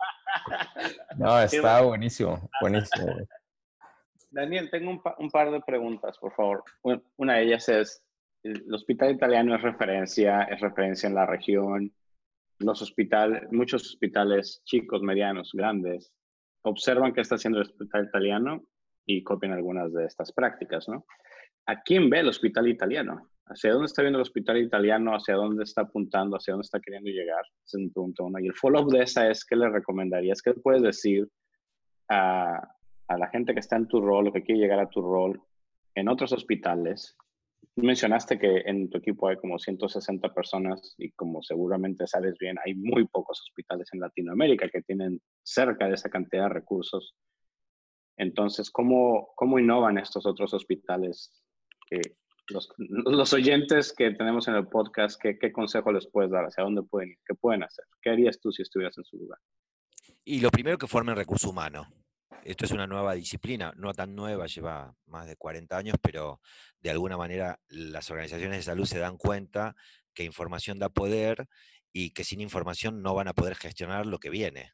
No, 1.17 1.39
está 1.41 1.83
buenísimo, 1.83 2.49
buenísimo. 2.61 3.15
Daniel, 4.31 4.71
tengo 4.71 4.91
un, 4.91 5.01
un, 5.19 5.31
par 5.31 5.51
de 5.51 5.61
preguntas, 5.61 6.17
por 6.19 6.35
favor. 6.35 6.65
Una 7.17 7.35
de 7.35 7.43
ellas 7.45 7.69
es, 7.69 8.03
el 8.43 8.73
hospital 8.73 9.13
italiano 9.13 9.55
es 9.55 9.61
referencia, 9.61 10.45
es 10.45 10.59
referencia 10.61 11.07
en 11.07 11.15
la 11.15 11.27
región 11.27 11.93
los 12.59 12.83
hospitales, 12.83 13.51
muchos 13.51 13.83
hospitales 13.83 14.63
chicos, 14.65 15.03
medianos, 15.03 15.51
grandes, 15.53 16.13
observan 16.63 17.13
qué 17.13 17.21
está 17.21 17.35
haciendo 17.35 17.61
el 17.61 17.67
hospital 17.67 18.07
italiano 18.07 18.63
y 19.05 19.23
copian 19.23 19.53
algunas 19.53 19.93
de 19.93 20.07
estas 20.07 20.33
prácticas, 20.33 20.89
¿no? 20.89 21.05
¿A 21.67 21.83
quién 21.83 22.09
ve 22.11 22.21
el 22.21 22.29
hospital 22.29 22.69
italiano? 22.69 23.31
¿Hacia 23.47 23.73
dónde 23.73 23.87
está 23.87 24.03
viendo 24.03 24.19
el 24.19 24.23
hospital 24.23 24.59
italiano? 24.59 25.15
¿Hacia 25.15 25.35
dónde 25.35 25.65
está 25.65 25.83
apuntando? 25.83 26.37
¿Hacia 26.37 26.53
dónde 26.53 26.65
está 26.65 26.81
queriendo 26.81 27.11
llegar? 27.11 27.45
es 27.65 27.75
un 27.75 27.93
punto 27.93 28.25
uno. 28.25 28.39
Y 28.39 28.47
el 28.47 28.55
follow-up 28.55 28.93
de 28.93 29.03
esa 29.03 29.29
es, 29.31 29.45
¿qué 29.45 29.57
le 29.57 29.69
recomendarías? 29.69 30.41
¿Qué 30.43 30.55
puedes 30.55 30.83
decir 30.83 31.29
a, 32.09 32.75
a 33.09 33.19
la 33.19 33.29
gente 33.29 33.53
que 33.53 33.61
está 33.61 33.77
en 33.77 33.89
tu 33.89 34.01
rol 34.01 34.29
o 34.29 34.33
que 34.33 34.43
quiere 34.43 34.61
llegar 34.61 34.81
a 34.81 34.89
tu 34.89 35.03
rol 35.03 35.41
en 35.95 36.09
otros 36.09 36.33
hospitales 36.33 37.17
mencionaste 37.77 38.39
que 38.39 38.59
en 38.67 38.91
tu 38.91 38.99
equipo 38.99 39.29
hay 39.29 39.37
como 39.37 39.59
160 39.59 40.33
personas 40.35 40.95
y 40.99 41.11
como 41.13 41.43
seguramente 41.43 42.07
sabes 42.07 42.37
bien, 42.39 42.57
hay 42.65 42.75
muy 42.75 43.07
pocos 43.07 43.41
hospitales 43.41 43.89
en 43.93 44.01
Latinoamérica 44.01 44.69
que 44.69 44.83
tienen 44.83 45.21
cerca 45.43 45.89
de 45.89 45.95
esa 45.95 46.11
cantidad 46.11 46.45
de 46.45 46.55
recursos. 46.55 47.15
Entonces, 48.17 48.71
¿cómo, 48.71 49.33
cómo 49.37 49.59
innovan 49.59 49.99
estos 49.99 50.27
otros 50.27 50.53
hospitales? 50.55 51.33
los, 52.49 52.73
los, 52.79 53.33
oyentes 53.35 53.93
que 53.93 54.13
tenemos 54.13 54.49
en 54.49 54.55
el 54.55 54.67
podcast, 54.67 55.21
¿qué, 55.21 55.39
¿qué 55.39 55.53
consejo 55.53 55.93
les 55.93 56.09
puedes 56.11 56.31
dar? 56.31 56.47
¿Hacia 56.47 56.65
dónde 56.65 56.83
pueden 56.83 57.11
ir? 57.11 57.19
¿Qué 57.27 57.35
pueden 57.35 57.63
hacer? 57.63 57.85
¿Qué 58.01 58.11
harías 58.11 58.41
tú 58.41 58.51
si 58.51 58.63
estuvieras 58.63 58.97
en 58.97 59.05
su 59.05 59.19
lugar? 59.19 59.39
Y 60.25 60.41
lo 60.41 60.51
primero 60.51 60.79
que 60.79 60.87
formen 60.87 61.17
recurso 61.17 61.51
humano 61.51 61.87
esto 62.45 62.65
es 62.65 62.71
una 62.73 62.87
nueva 62.87 63.15
disciplina, 63.15 63.73
no 63.77 63.93
tan 63.93 64.15
nueva, 64.15 64.47
lleva 64.47 64.95
más 65.07 65.27
de 65.27 65.37
40 65.37 65.77
años, 65.77 65.97
pero 66.03 66.41
de 66.81 66.91
alguna 66.91 67.17
manera 67.17 67.61
las 67.69 68.11
organizaciones 68.11 68.59
de 68.59 68.63
salud 68.63 68.85
se 68.85 68.99
dan 68.99 69.17
cuenta 69.17 69.77
que 70.15 70.25
información 70.25 70.79
da 70.79 70.89
poder 70.89 71.49
y 71.93 72.11
que 72.11 72.25
sin 72.25 72.41
información 72.41 73.03
no 73.03 73.15
van 73.15 73.29
a 73.29 73.35
poder 73.35 73.55
gestionar 73.55 74.07
lo 74.07 74.19
que 74.19 74.31
viene. 74.31 74.73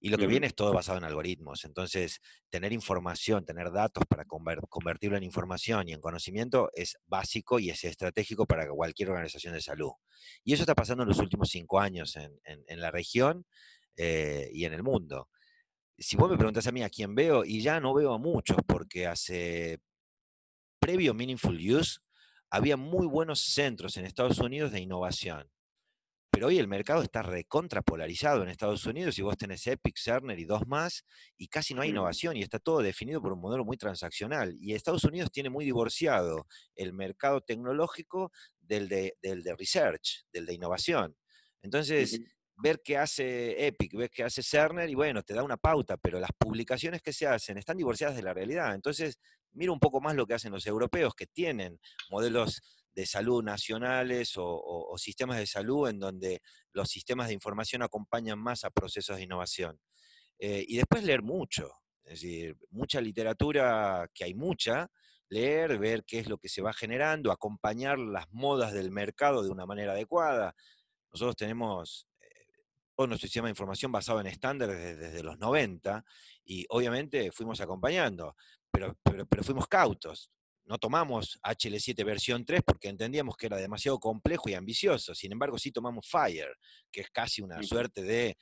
Y 0.00 0.10
lo 0.10 0.18
que 0.18 0.26
viene 0.26 0.46
es 0.46 0.54
todo 0.54 0.74
basado 0.74 0.98
en 0.98 1.04
algoritmos. 1.04 1.64
Entonces, 1.64 2.20
tener 2.50 2.74
información, 2.74 3.46
tener 3.46 3.72
datos 3.72 4.04
para 4.06 4.26
convertirlo 4.26 5.16
en 5.16 5.22
información 5.22 5.88
y 5.88 5.94
en 5.94 6.00
conocimiento 6.02 6.68
es 6.74 6.98
básico 7.06 7.58
y 7.58 7.70
es 7.70 7.84
estratégico 7.84 8.44
para 8.44 8.68
cualquier 8.68 9.08
organización 9.08 9.54
de 9.54 9.62
salud. 9.62 9.92
Y 10.44 10.52
eso 10.52 10.64
está 10.64 10.74
pasando 10.74 11.04
en 11.04 11.08
los 11.08 11.20
últimos 11.20 11.48
cinco 11.48 11.80
años 11.80 12.16
en, 12.16 12.80
la 12.80 12.90
región 12.90 13.46
eh, 13.96 14.50
y 14.52 14.66
en 14.66 14.74
el 14.74 14.82
mundo 14.82 15.30
si 15.98 16.16
vos 16.16 16.30
me 16.30 16.36
preguntas 16.36 16.66
a 16.66 16.72
mí 16.72 16.82
a 16.82 16.90
quién 16.90 17.14
veo, 17.14 17.44
y 17.44 17.62
ya 17.62 17.80
no 17.80 17.94
veo 17.94 18.14
a 18.14 18.18
muchos, 18.18 18.58
porque 18.66 19.06
hace 19.06 19.80
previo 20.80 21.14
Meaningful 21.14 21.56
Use 21.56 21.98
había 22.50 22.76
muy 22.76 23.06
buenos 23.06 23.40
centros 23.40 23.96
en 23.96 24.04
Estados 24.04 24.38
Unidos 24.38 24.72
de 24.72 24.80
innovación. 24.80 25.50
Pero 26.30 26.48
hoy 26.48 26.58
el 26.58 26.66
mercado 26.66 27.02
está 27.02 27.22
recontrapolarizado 27.22 28.42
en 28.42 28.48
Estados 28.48 28.84
Unidos 28.86 29.16
y 29.18 29.22
vos 29.22 29.36
tenés 29.36 29.64
Epic, 29.68 29.96
Cerner 29.96 30.36
y 30.38 30.44
dos 30.44 30.66
más, 30.66 31.04
y 31.36 31.46
casi 31.46 31.74
no 31.74 31.82
hay 31.82 31.90
innovación 31.90 32.36
y 32.36 32.42
está 32.42 32.58
todo 32.58 32.82
definido 32.82 33.22
por 33.22 33.32
un 33.32 33.40
modelo 33.40 33.64
muy 33.64 33.76
transaccional. 33.76 34.56
Y 34.60 34.74
Estados 34.74 35.04
Unidos 35.04 35.30
tiene 35.30 35.48
muy 35.48 35.64
divorciado 35.64 36.48
el 36.74 36.92
mercado 36.92 37.40
tecnológico 37.40 38.32
del 38.60 38.88
de, 38.88 39.16
del 39.22 39.44
de 39.44 39.54
research, 39.54 40.24
del 40.32 40.46
de 40.46 40.54
innovación. 40.54 41.16
Entonces, 41.62 42.20
ver 42.56 42.80
qué 42.82 42.96
hace 42.98 43.66
Epic, 43.66 43.94
ver 43.94 44.10
qué 44.10 44.24
hace 44.24 44.42
Cerner 44.42 44.88
y 44.88 44.94
bueno, 44.94 45.22
te 45.22 45.34
da 45.34 45.42
una 45.42 45.56
pauta, 45.56 45.96
pero 45.96 46.20
las 46.20 46.30
publicaciones 46.38 47.02
que 47.02 47.12
se 47.12 47.26
hacen 47.26 47.58
están 47.58 47.76
divorciadas 47.76 48.16
de 48.16 48.22
la 48.22 48.32
realidad. 48.32 48.74
Entonces, 48.74 49.18
mira 49.52 49.72
un 49.72 49.80
poco 49.80 50.00
más 50.00 50.14
lo 50.14 50.26
que 50.26 50.34
hacen 50.34 50.52
los 50.52 50.66
europeos 50.66 51.14
que 51.14 51.26
tienen 51.26 51.80
modelos 52.10 52.62
de 52.94 53.06
salud 53.06 53.42
nacionales 53.42 54.34
o, 54.36 54.94
sistemas 54.96 55.38
de 55.38 55.46
salud 55.46 55.88
en 55.88 55.98
donde 55.98 56.40
los 56.72 56.88
sistemas 56.88 57.28
de 57.28 57.34
información 57.34 57.82
acompañan 57.82 58.38
más 58.38 58.64
a 58.64 58.70
procesos 58.70 59.16
de 59.16 59.24
innovación. 59.24 59.80
Eh, 60.38 60.64
y 60.66 60.76
después 60.76 61.02
leer 61.02 61.22
mucho, 61.22 61.72
es 62.04 62.20
decir, 62.20 62.56
mucha 62.70 63.00
literatura, 63.00 64.08
que 64.14 64.24
hay 64.24 64.34
mucha, 64.34 64.90
leer, 65.28 65.78
ver 65.78 66.04
qué 66.04 66.20
es 66.20 66.28
lo 66.28 66.38
que 66.38 66.48
se 66.48 66.62
va 66.62 66.72
generando, 66.72 67.32
acompañar 67.32 67.98
las 67.98 68.30
modas 68.30 68.72
del 68.72 68.90
mercado 68.90 69.42
de 69.42 69.50
una 69.50 69.66
manera 69.66 69.92
adecuada. 69.92 70.54
Nosotros 71.12 71.36
tenemos 71.36 72.06
nuestro 72.96 73.26
sistema 73.26 73.48
de 73.48 73.52
información 73.52 73.90
basado 73.90 74.20
en 74.20 74.26
estándares 74.26 74.98
desde, 74.98 75.22
los 75.22 75.38
90 75.38 76.04
y 76.44 76.64
obviamente 76.68 77.32
fuimos 77.32 77.60
acompañando, 77.60 78.36
pero, 78.70 78.96
pero, 79.02 79.42
fuimos 79.42 79.66
cautos. 79.66 80.30
No 80.66 80.78
tomamos 80.78 81.38
HL7 81.42 82.04
versión 82.04 82.44
3 82.44 82.62
porque 82.64 82.88
entendíamos 82.88 83.36
que 83.36 83.46
era 83.46 83.58
demasiado 83.58 83.98
complejo 83.98 84.48
y 84.48 84.54
ambicioso. 84.54 85.14
Sin 85.14 85.32
embargo, 85.32 85.58
sí 85.58 85.70
tomamos 85.72 86.08
Fire, 86.08 86.56
que 86.90 87.02
es 87.02 87.10
casi 87.10 87.42
una 87.42 87.62
suerte 87.62 88.02
de, 88.02 88.36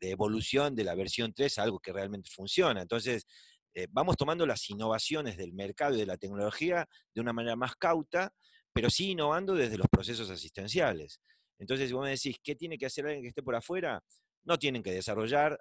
evolución 0.00 0.74
de 0.74 0.84
la 0.84 0.94
versión 0.94 1.34
3 1.34 1.58
algo 1.58 1.80
que 1.80 1.92
realmente 1.92 2.30
funciona. 2.30 2.80
Entonces, 2.80 3.26
eh, 3.74 3.88
vamos 3.90 4.16
tomando 4.16 4.46
las 4.46 4.70
innovaciones 4.70 5.36
del 5.36 5.52
mercado 5.52 5.96
y 5.96 5.98
de 5.98 6.06
la 6.06 6.16
tecnología 6.16 6.88
de 7.12 7.20
una 7.20 7.32
manera 7.32 7.56
más 7.56 7.74
cauta, 7.76 8.32
pero 8.72 8.88
sí 8.88 9.10
innovando 9.10 9.54
desde 9.54 9.76
los 9.76 9.88
procesos 9.88 10.30
asistenciales. 10.30 11.20
Entonces, 11.58 11.88
si 11.88 11.94
vos 11.94 12.04
me 12.04 12.10
decís, 12.10 12.36
¿qué 12.42 12.54
tiene 12.54 12.78
que 12.78 12.86
hacer 12.86 13.06
alguien 13.06 13.22
que 13.22 13.28
esté 13.28 13.42
por 13.42 13.54
afuera? 13.54 14.02
No 14.44 14.58
tienen 14.58 14.82
que 14.82 14.92
desarrollar, 14.92 15.58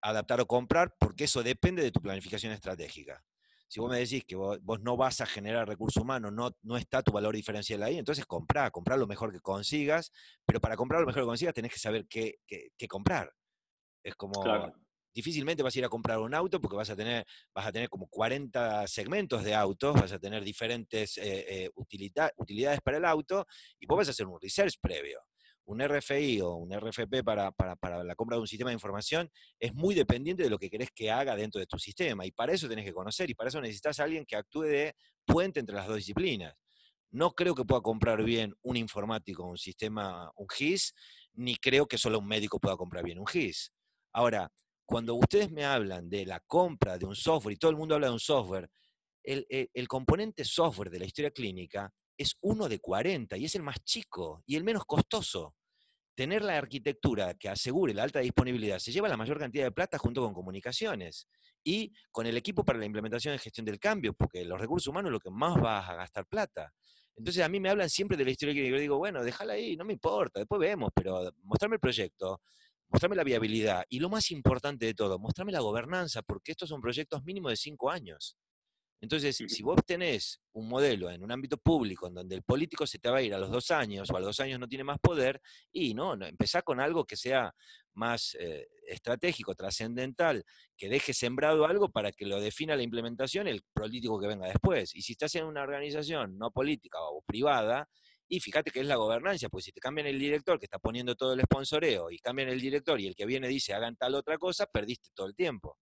adaptar 0.00 0.40
o 0.40 0.46
comprar, 0.46 0.94
porque 0.98 1.24
eso 1.24 1.42
depende 1.42 1.82
de 1.82 1.90
tu 1.90 2.00
planificación 2.00 2.52
estratégica. 2.52 3.22
Si 3.68 3.80
vos 3.80 3.90
me 3.90 3.98
decís 3.98 4.24
que 4.24 4.36
vos, 4.36 4.60
no 4.82 4.96
vas 4.96 5.20
a 5.20 5.26
generar 5.26 5.66
recursos 5.66 6.00
humanos, 6.02 6.32
no, 6.32 6.50
no 6.62 6.76
está 6.76 7.02
tu 7.02 7.10
valor 7.10 7.34
diferencial 7.34 7.82
ahí, 7.82 7.98
entonces 7.98 8.26
comprá, 8.26 8.70
comprá 8.70 8.96
lo 8.96 9.06
mejor 9.06 9.32
que 9.32 9.40
consigas, 9.40 10.12
pero 10.46 10.60
para 10.60 10.76
comprar 10.76 11.00
lo 11.00 11.06
mejor 11.06 11.22
que 11.22 11.26
consigas 11.26 11.54
tenés 11.54 11.72
que 11.72 11.78
saber 11.78 12.06
qué, 12.06 12.36
qué, 12.46 12.86
comprar. 12.86 13.32
Es 14.04 14.14
como, 14.14 14.44
difícilmente 15.14 15.62
vas 15.62 15.74
a 15.74 15.78
ir 15.78 15.84
a 15.84 15.88
comprar 15.88 16.18
un 16.18 16.34
auto 16.34 16.60
porque 16.60 16.76
vas 16.76 16.90
a 16.90 16.96
tener, 16.96 17.24
vas 17.54 17.66
a 17.66 17.72
tener 17.72 17.88
como 17.88 18.06
40 18.08 18.86
segmentos 18.86 19.42
de 19.42 19.54
autos, 19.54 19.94
vas 19.94 20.12
a 20.12 20.18
tener 20.18 20.44
diferentes 20.44 21.16
eh, 21.18 21.64
eh, 21.64 21.70
utilidades 21.74 22.80
para 22.82 22.98
el 22.98 23.04
auto 23.04 23.46
y 23.80 23.86
vos 23.86 23.98
vas 23.98 24.08
a 24.08 24.10
hacer 24.10 24.26
un 24.26 24.38
research 24.40 24.74
previo. 24.80 25.20
Un 25.66 25.80
RFI 25.80 26.40
o 26.42 26.54
un 26.54 26.72
RFP 26.72 27.22
para, 27.24 27.50
para, 27.50 28.04
la 28.04 28.14
compra 28.14 28.36
de 28.36 28.42
un 28.42 28.46
sistema 28.46 28.70
de 28.70 28.74
información 28.74 29.30
es 29.58 29.74
muy 29.74 29.94
dependiente 29.94 30.42
de 30.42 30.50
lo 30.50 30.58
que 30.58 30.68
querés 30.68 30.90
que 30.90 31.10
haga 31.10 31.36
dentro 31.36 31.58
de 31.58 31.66
tu 31.66 31.78
sistema 31.78 32.26
y 32.26 32.32
para 32.32 32.52
eso 32.52 32.68
tenés 32.68 32.84
que 32.84 32.92
conocer 32.92 33.30
y 33.30 33.34
para 33.34 33.48
eso 33.48 33.60
necesitas 33.60 33.98
a 33.98 34.04
alguien 34.04 34.26
que 34.26 34.36
actúe 34.36 34.62
de 34.62 34.94
puente 35.24 35.60
entre 35.60 35.74
las 35.74 35.86
dos 35.86 35.96
disciplinas. 35.96 36.54
No 37.10 37.32
creo 37.32 37.54
que 37.54 37.64
pueda 37.64 37.80
comprar 37.80 38.22
bien 38.24 38.54
un 38.62 38.76
informático 38.76 39.44
un 39.44 39.56
sistema, 39.56 40.30
un 40.36 40.48
GIS, 40.48 40.94
ni 41.34 41.56
creo 41.56 41.86
que 41.86 41.96
solo 41.96 42.18
un 42.18 42.26
médico 42.26 42.58
pueda 42.58 42.76
comprar 42.76 43.04
bien 43.04 43.18
un 43.18 43.26
GIS. 43.26 43.72
Ahora, 44.12 44.50
cuando 44.86 45.14
ustedes 45.14 45.50
me 45.50 45.64
hablan 45.64 46.10
de 46.10 46.26
la 46.26 46.40
compra 46.40 46.98
de 46.98 47.06
un 47.06 47.16
software 47.16 47.54
y 47.54 47.58
todo 47.58 47.70
el 47.70 47.76
mundo 47.76 47.94
habla 47.94 48.08
de 48.08 48.12
un 48.12 48.20
software, 48.20 48.68
el, 49.22 49.88
componente 49.88 50.44
software 50.44 50.90
de 50.90 50.98
la 50.98 51.06
historia 51.06 51.30
clínica 51.30 51.90
es 52.16 52.36
uno 52.40 52.68
de 52.68 52.78
40 52.78 53.36
y 53.36 53.44
es 53.44 53.54
el 53.54 53.62
más 53.62 53.82
chico 53.84 54.42
y 54.46 54.56
el 54.56 54.64
menos 54.64 54.84
costoso. 54.84 55.54
Tener 56.14 56.42
la 56.42 56.56
arquitectura 56.56 57.34
que 57.34 57.48
asegure 57.48 57.92
la 57.92 58.04
alta 58.04 58.20
disponibilidad 58.20 58.78
se 58.78 58.92
lleva 58.92 59.08
la 59.08 59.16
mayor 59.16 59.38
cantidad 59.38 59.64
de 59.64 59.72
plata 59.72 59.98
junto 59.98 60.22
con 60.22 60.32
comunicaciones 60.32 61.26
y 61.64 61.92
con 62.12 62.26
el 62.26 62.36
equipo 62.36 62.64
para 62.64 62.78
la 62.78 62.84
implementación 62.84 63.34
y 63.34 63.38
gestión 63.38 63.66
del 63.66 63.80
cambio, 63.80 64.12
porque 64.12 64.44
los 64.44 64.60
recursos 64.60 64.88
humanos 64.88 65.08
es 65.08 65.12
lo 65.14 65.20
que 65.20 65.30
más 65.30 65.60
vas 65.60 65.88
a 65.88 65.94
gastar 65.94 66.26
plata. 66.26 66.72
Entonces 67.16 67.42
a 67.42 67.48
mí 67.48 67.58
me 67.58 67.70
hablan 67.70 67.90
siempre 67.90 68.16
de 68.16 68.24
la 68.24 68.30
historia 68.30 68.54
clínica. 68.54 68.76
Yo 68.76 68.80
digo, 68.80 68.98
bueno, 68.98 69.22
déjala 69.22 69.54
ahí, 69.54 69.76
no 69.76 69.84
me 69.84 69.92
importa, 69.92 70.40
después 70.40 70.60
vemos, 70.60 70.90
pero 70.94 71.32
mostrarme 71.42 71.76
el 71.76 71.80
proyecto, 71.80 72.40
mostrame 72.88 73.16
la 73.16 73.24
viabilidad 73.24 73.84
y 73.88 73.98
lo 73.98 74.08
más 74.08 74.30
importante 74.30 74.86
de 74.86 74.94
todo, 74.94 75.18
mostrame 75.18 75.52
la 75.52 75.60
gobernanza, 75.60 76.22
porque 76.22 76.52
estos 76.52 76.68
son 76.68 76.80
proyectos 76.80 77.24
mínimos 77.24 77.52
de 77.52 77.56
cinco 77.56 77.90
años. 77.90 78.36
Entonces, 79.00 79.36
si 79.36 79.62
vos 79.62 79.78
tenés 79.84 80.40
un 80.52 80.68
modelo 80.68 81.10
en 81.10 81.22
un 81.22 81.30
ámbito 81.30 81.58
público 81.58 82.06
en 82.06 82.14
donde 82.14 82.36
el 82.36 82.42
político 82.42 82.86
se 82.86 82.98
te 82.98 83.10
va 83.10 83.18
a 83.18 83.22
ir 83.22 83.34
a 83.34 83.38
los 83.38 83.50
dos 83.50 83.70
años 83.70 84.10
o 84.10 84.16
a 84.16 84.20
los 84.20 84.28
dos 84.28 84.40
años 84.40 84.58
no 84.58 84.66
tiene 84.66 84.84
más 84.84 84.98
poder, 84.98 85.42
y 85.72 85.92
no, 85.92 86.16
no 86.16 86.26
empezá 86.26 86.62
con 86.62 86.80
algo 86.80 87.04
que 87.04 87.16
sea 87.16 87.54
más 87.92 88.34
eh, 88.40 88.66
estratégico, 88.88 89.54
trascendental, 89.54 90.44
que 90.76 90.88
deje 90.88 91.12
sembrado 91.12 91.66
algo 91.66 91.90
para 91.90 92.12
que 92.12 92.26
lo 92.26 92.40
defina 92.40 92.76
la 92.76 92.82
implementación 92.82 93.46
el 93.46 93.62
político 93.74 94.18
que 94.18 94.26
venga 94.26 94.48
después. 94.48 94.94
Y 94.94 95.02
si 95.02 95.12
estás 95.12 95.34
en 95.34 95.44
una 95.44 95.62
organización 95.62 96.38
no 96.38 96.50
política 96.50 96.98
o 97.00 97.22
privada, 97.22 97.88
y 98.26 98.40
fíjate 98.40 98.70
que 98.70 98.80
es 98.80 98.86
la 98.86 98.96
gobernancia, 98.96 99.48
porque 99.48 99.64
si 99.64 99.72
te 99.72 99.80
cambian 99.80 100.06
el 100.06 100.18
director 100.18 100.58
que 100.58 100.64
está 100.64 100.78
poniendo 100.78 101.14
todo 101.14 101.34
el 101.34 101.42
sponsoreo 101.42 102.10
y 102.10 102.18
cambian 102.18 102.48
el 102.48 102.60
director 102.60 102.98
y 103.00 103.06
el 103.06 103.14
que 103.14 103.26
viene 103.26 103.48
dice 103.48 103.74
hagan 103.74 103.96
tal 103.96 104.14
otra 104.14 104.38
cosa, 104.38 104.66
perdiste 104.66 105.10
todo 105.14 105.26
el 105.26 105.34
tiempo. 105.34 105.76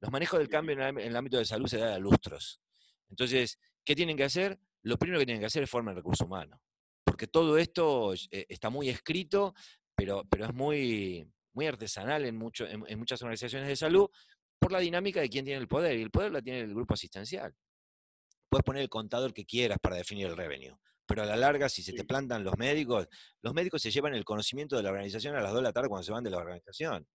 Los 0.00 0.10
manejos 0.10 0.38
del 0.38 0.48
cambio 0.48 0.74
en 0.80 0.98
el 0.98 1.16
ámbito 1.16 1.38
de 1.38 1.44
salud 1.44 1.66
se 1.66 1.78
dan 1.78 1.92
a 1.92 1.98
lustros. 1.98 2.60
Entonces, 3.08 3.58
¿qué 3.84 3.96
tienen 3.96 4.16
que 4.16 4.24
hacer? 4.24 4.58
Lo 4.82 4.96
primero 4.96 5.18
que 5.18 5.26
tienen 5.26 5.40
que 5.40 5.46
hacer 5.46 5.62
es 5.62 5.70
formar 5.70 5.94
recursos 5.94 6.26
humanos. 6.26 6.60
Porque 7.04 7.26
todo 7.26 7.58
esto 7.58 8.14
eh, 8.14 8.46
está 8.48 8.70
muy 8.70 8.88
escrito, 8.88 9.54
pero, 9.94 10.24
pero 10.30 10.44
es 10.44 10.54
muy, 10.54 11.28
muy 11.52 11.66
artesanal 11.66 12.24
en, 12.26 12.36
mucho, 12.36 12.66
en 12.66 12.98
muchas 12.98 13.20
organizaciones 13.22 13.68
de 13.68 13.76
salud 13.76 14.08
por 14.58 14.72
la 14.72 14.78
dinámica 14.78 15.20
de 15.20 15.28
quién 15.28 15.44
tiene 15.44 15.60
el 15.60 15.68
poder. 15.68 15.98
Y 15.98 16.02
el 16.02 16.10
poder 16.10 16.32
la 16.32 16.42
tiene 16.42 16.60
el 16.60 16.74
grupo 16.74 16.94
asistencial. 16.94 17.54
Puedes 18.48 18.64
poner 18.64 18.82
el 18.82 18.88
contador 18.88 19.34
que 19.34 19.44
quieras 19.44 19.78
para 19.80 19.96
definir 19.96 20.26
el 20.26 20.36
revenue 20.36 20.78
pero 21.08 21.22
a 21.22 21.26
la 21.26 21.36
larga, 21.36 21.70
si 21.70 21.82
se 21.82 21.94
te 21.94 22.04
plantan 22.04 22.44
los 22.44 22.58
médicos, 22.58 23.08
los 23.40 23.54
médicos 23.54 23.80
se 23.80 23.90
llevan 23.90 24.14
el 24.14 24.26
conocimiento 24.26 24.76
de 24.76 24.82
la 24.82 24.90
organización 24.90 25.34
a 25.34 25.40
las 25.40 25.52
2 25.52 25.60
de 25.60 25.62
la 25.62 25.72
tarde 25.72 25.88
cuando 25.88 26.04
se 26.04 26.12
van 26.12 26.22
de 26.22 26.28
la 26.28 26.36
organización. 26.36 27.08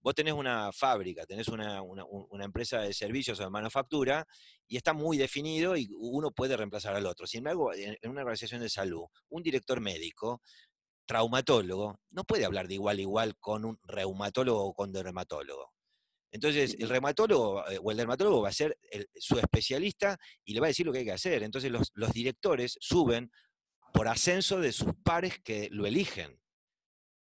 Vos 0.00 0.14
tenés 0.14 0.32
una 0.32 0.72
fábrica, 0.72 1.26
tenés 1.26 1.48
una, 1.48 1.82
empresa 2.42 2.80
de 2.80 2.92
servicios 2.92 3.38
o 3.40 3.44
de 3.44 3.50
manufactura 3.50 4.26
y 4.66 4.76
está 4.76 4.92
muy 4.92 5.18
definido 5.18 5.76
y 5.76 5.88
uno 5.98 6.30
puede 6.30 6.56
reemplazar 6.56 6.94
al 6.94 7.06
otro. 7.06 7.26
Sin 7.26 7.38
embargo, 7.38 7.74
en, 7.74 7.96
en 8.00 8.10
una 8.10 8.22
organización 8.22 8.62
de 8.62 8.70
salud, 8.70 9.04
un 9.28 9.42
director 9.42 9.80
médico, 9.80 10.40
traumatólogo, 11.06 11.98
no 12.10 12.24
puede 12.24 12.44
hablar 12.44 12.68
de 12.68 12.74
igual 12.74 12.98
a 12.98 13.00
igual 13.00 13.36
con 13.38 13.64
un 13.64 13.78
reumatólogo 13.84 14.64
o 14.64 14.74
con 14.74 14.92
dermatólogo. 14.92 15.72
Entonces, 16.32 16.76
el 16.78 16.88
reumatólogo 16.88 17.68
eh, 17.68 17.78
o 17.82 17.90
el 17.90 17.96
dermatólogo 17.96 18.42
va 18.42 18.50
a 18.50 18.52
ser 18.52 18.78
su 19.16 19.38
especialista 19.38 20.18
y 20.44 20.54
le 20.54 20.60
va 20.60 20.66
a 20.66 20.68
decir 20.68 20.86
lo 20.86 20.92
que 20.92 21.00
hay 21.00 21.04
que 21.04 21.12
hacer. 21.12 21.42
Entonces, 21.42 21.70
los, 21.70 22.12
directores 22.12 22.76
suben 22.80 23.30
por 23.92 24.06
ascenso 24.06 24.60
de 24.60 24.72
sus 24.72 24.94
pares 25.02 25.40
que 25.42 25.68
lo 25.72 25.86
eligen. 25.86 26.39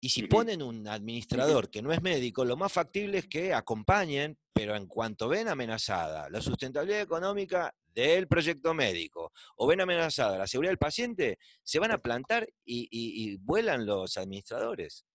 Y 0.05 0.09
si 0.09 0.27
ponen 0.27 0.61
un 0.61 0.87
administrador 0.87 1.71
que 1.71 1.81
no 1.81 1.91
es 1.91 1.99
médico, 1.99 2.45
lo 2.45 2.55
más 2.55 2.71
factible 2.71 3.17
es 3.17 3.25
que 3.25 3.55
acompañen, 3.55 4.37
pero 4.53 4.75
en 4.75 4.85
cuanto 4.85 5.27
ven 5.27 5.47
amenazada 5.47 6.29
la 6.29 6.41
sustentabilidad 6.41 7.01
económica 7.01 7.75
del 7.87 8.27
proyecto 8.27 8.75
médico 8.75 9.31
o 9.55 9.65
ven 9.65 9.81
amenazada 9.81 10.37
la 10.37 10.45
seguridad 10.45 10.69
del 10.69 10.77
paciente, 10.77 11.39
se 11.63 11.79
van 11.79 11.89
a 11.89 11.97
plantar 11.97 12.47
y 12.63 13.35
vuelan 13.37 13.87
los 13.87 14.15
administradores. 14.17 15.07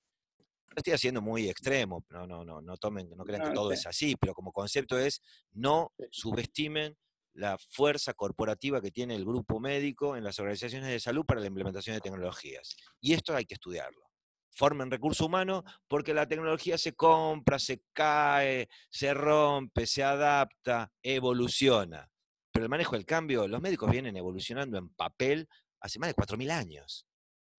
Estoy 0.74 0.94
haciendo 0.94 1.22
muy 1.22 1.48
extremo, 1.48 2.04
no, 2.08 2.26
no, 2.26 2.44
no, 2.44 2.60
no 2.60 2.76
tomen, 2.76 3.10
no 3.16 3.22
crean 3.24 3.48
que 3.48 3.54
todo 3.54 3.70
es 3.70 3.86
así, 3.86 4.16
pero 4.16 4.34
como 4.34 4.50
concepto 4.50 4.98
es 4.98 5.22
no 5.52 5.92
subestimen 6.10 6.98
la 7.34 7.58
fuerza 7.58 8.12
corporativa 8.12 8.80
que 8.80 8.90
tiene 8.90 9.14
el 9.14 9.24
grupo 9.24 9.60
médico 9.60 10.16
en 10.16 10.24
las 10.24 10.40
organizaciones 10.40 10.88
de 10.88 10.98
salud 10.98 11.24
para 11.24 11.38
la 11.40 11.46
implementación 11.46 11.94
de 11.94 12.00
tecnologías. 12.00 12.76
Y 13.00 13.12
esto 13.12 13.36
hay 13.36 13.44
que 13.44 13.54
estudiarlo. 13.54 14.09
Formen 14.52 14.90
recurso 14.90 15.26
humano 15.26 15.64
porque 15.88 16.14
la 16.14 16.26
tecnología 16.26 16.76
se 16.76 16.94
compra, 16.94 17.58
se 17.58 17.82
cae, 17.92 18.68
se 18.90 19.14
rompe, 19.14 19.86
se 19.86 20.02
adapta, 20.02 20.92
evoluciona. 21.02 22.10
Pero 22.52 22.64
el 22.64 22.70
manejo 22.70 22.96
del 22.96 23.06
cambio, 23.06 23.46
los 23.46 23.60
médicos 23.60 23.90
vienen 23.90 24.16
evolucionando 24.16 24.78
en 24.78 24.88
papel 24.90 25.48
hace 25.80 25.98
más 25.98 26.08
de 26.08 26.14
4.000 26.14 26.50
años 26.50 27.06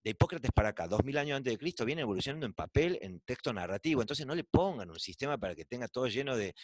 de 0.04 0.12
Hipócrates 0.12 0.52
para 0.52 0.70
acá, 0.70 0.88
2000 0.88 1.18
años 1.18 1.38
antes 1.38 1.54
de 1.54 1.58
Cristo, 1.58 1.86
viene 1.86 2.02
evolucionando 2.02 2.46
en 2.46 2.54
papel, 2.54 2.98
en 3.02 3.20
texto 3.22 3.54
narrativo. 3.54 4.02
Entonces 4.02 4.26
no 4.26 4.34
le 4.34 4.44
pongan 4.44 4.90
un 4.90 5.00
sistema 5.00 5.38
para 5.38 5.56
que 5.56 5.66
tenga 5.66 5.88
todo 5.88 6.08
lleno 6.08 6.36
de, 6.36 6.56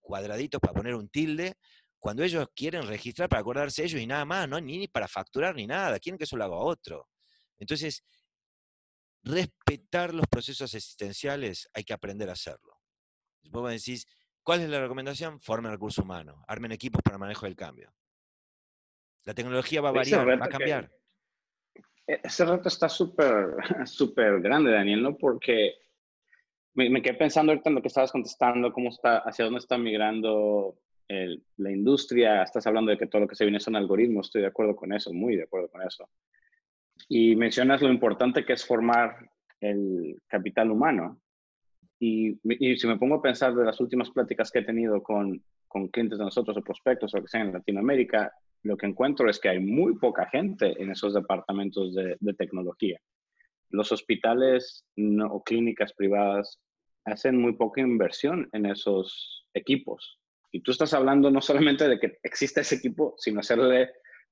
cuadraditos 0.00 0.60
para 0.60 0.74
poner 0.74 0.94
un 0.94 1.08
tilde, 1.08 1.54
cuando 1.98 2.22
ellos 2.22 2.46
quieren 2.54 2.86
registrar 2.86 3.30
para 3.30 3.40
acordarse 3.40 3.84
ellos 3.84 4.00
y 4.00 4.06
nada 4.06 4.26
más, 4.26 4.46
¿no? 4.46 4.60
ni, 4.60 4.86
para 4.88 5.08
facturar 5.08 5.54
ni 5.54 5.66
nada, 5.66 5.98
quieren 5.98 6.18
que 6.18 6.24
eso 6.24 6.36
lo 6.36 6.44
haga 6.44 6.56
otro. 6.56 7.08
Entonces, 7.58 8.04
respetar 9.24 10.14
los 10.14 10.26
procesos 10.26 10.74
existenciales 10.74 11.68
hay 11.74 11.84
que 11.84 11.94
aprender 11.94 12.28
a 12.28 12.34
hacerlo. 12.34 12.78
Vos 13.50 13.64
me 13.64 13.72
decís, 13.72 14.06
¿cuál 14.42 14.60
es 14.60 14.68
la 14.68 14.80
recomendación? 14.80 15.40
Formen 15.40 15.72
recursos 15.72 16.04
humanos, 16.04 16.36
armen 16.46 16.72
equipos 16.72 17.02
para 17.02 17.18
manejo 17.18 17.46
del 17.46 17.56
cambio. 17.56 17.92
La 19.24 19.34
tecnología 19.34 19.80
va 19.80 19.88
a 19.88 19.92
variar, 19.92 20.40
va 20.40 20.44
a 20.44 20.48
cambiar. 20.48 20.90
E-, 22.06 22.20
ese 22.22 22.44
reto 22.44 22.68
está 22.68 22.88
súper, 22.88 23.54
súper 23.86 24.40
grande, 24.40 24.70
Daniel, 24.70 25.02
¿no? 25.02 25.16
Porque 25.16 25.74
me, 26.74 27.00
quedé 27.00 27.14
pensando 27.14 27.52
ahorita 27.52 27.70
en 27.70 27.76
lo 27.76 27.82
que 27.82 27.88
estabas 27.88 28.12
contestando, 28.12 28.72
cómo 28.72 28.90
está, 28.90 29.18
hacia 29.18 29.46
dónde 29.46 29.60
está 29.60 29.78
migrando 29.78 30.78
la 31.56 31.70
industria. 31.70 32.42
Estás 32.42 32.66
hablando 32.66 32.90
de 32.90 32.98
que 32.98 33.06
todo 33.06 33.22
lo 33.22 33.28
que 33.28 33.36
se 33.36 33.44
viene 33.44 33.60
son 33.60 33.76
algoritmos. 33.76 34.26
Estoy 34.26 34.42
de 34.42 34.48
acuerdo 34.48 34.74
con 34.74 34.92
eso, 34.92 35.12
muy 35.12 35.36
de 35.36 35.44
acuerdo 35.44 35.68
con 35.68 35.82
eso. 35.82 36.08
Y 37.08 37.36
mencionas 37.36 37.82
lo 37.82 37.90
importante 37.90 38.44
que 38.44 38.54
es 38.54 38.64
formar 38.64 39.30
el 39.60 40.20
capital 40.26 40.70
humano. 40.70 41.20
Y, 41.98 42.38
si 42.76 42.86
me 42.86 42.98
pongo 42.98 43.16
a 43.16 43.22
pensar 43.22 43.54
de 43.54 43.64
las 43.64 43.80
últimas 43.80 44.10
pláticas 44.10 44.50
que 44.50 44.58
he 44.58 44.64
tenido 44.64 45.02
con, 45.02 45.42
con 45.68 45.88
clientes 45.88 46.18
de 46.18 46.24
nosotros 46.24 46.56
o 46.56 46.62
prospectos 46.62 47.14
o 47.14 47.22
que 47.22 47.28
sea 47.28 47.40
en 47.40 47.52
Latinoamérica, 47.52 48.32
lo 48.64 48.76
que 48.76 48.86
encuentro 48.86 49.28
es 49.28 49.38
que 49.38 49.50
hay 49.50 49.60
muy 49.60 49.96
poca 49.98 50.26
gente 50.26 50.74
en 50.82 50.90
esos 50.90 51.14
departamentos 51.14 51.94
de, 51.94 52.34
tecnología. 52.34 52.98
Los 53.68 53.92
hospitales 53.92 54.84
o 55.30 55.44
clínicas 55.44 55.92
privadas 55.92 56.60
hacen 57.04 57.40
muy 57.40 57.52
poca 57.54 57.82
inversión 57.82 58.48
en 58.52 58.66
esos 58.66 59.46
equipos. 59.52 60.18
Y 60.50 60.60
tú 60.60 60.70
estás 60.70 60.94
hablando 60.94 61.30
no 61.30 61.42
solamente 61.42 61.86
de 61.88 62.00
que 62.00 62.18
exista 62.22 62.62
ese 62.62 62.76
equipo, 62.76 63.14
sino 63.18 63.40
hacerle 63.40 63.90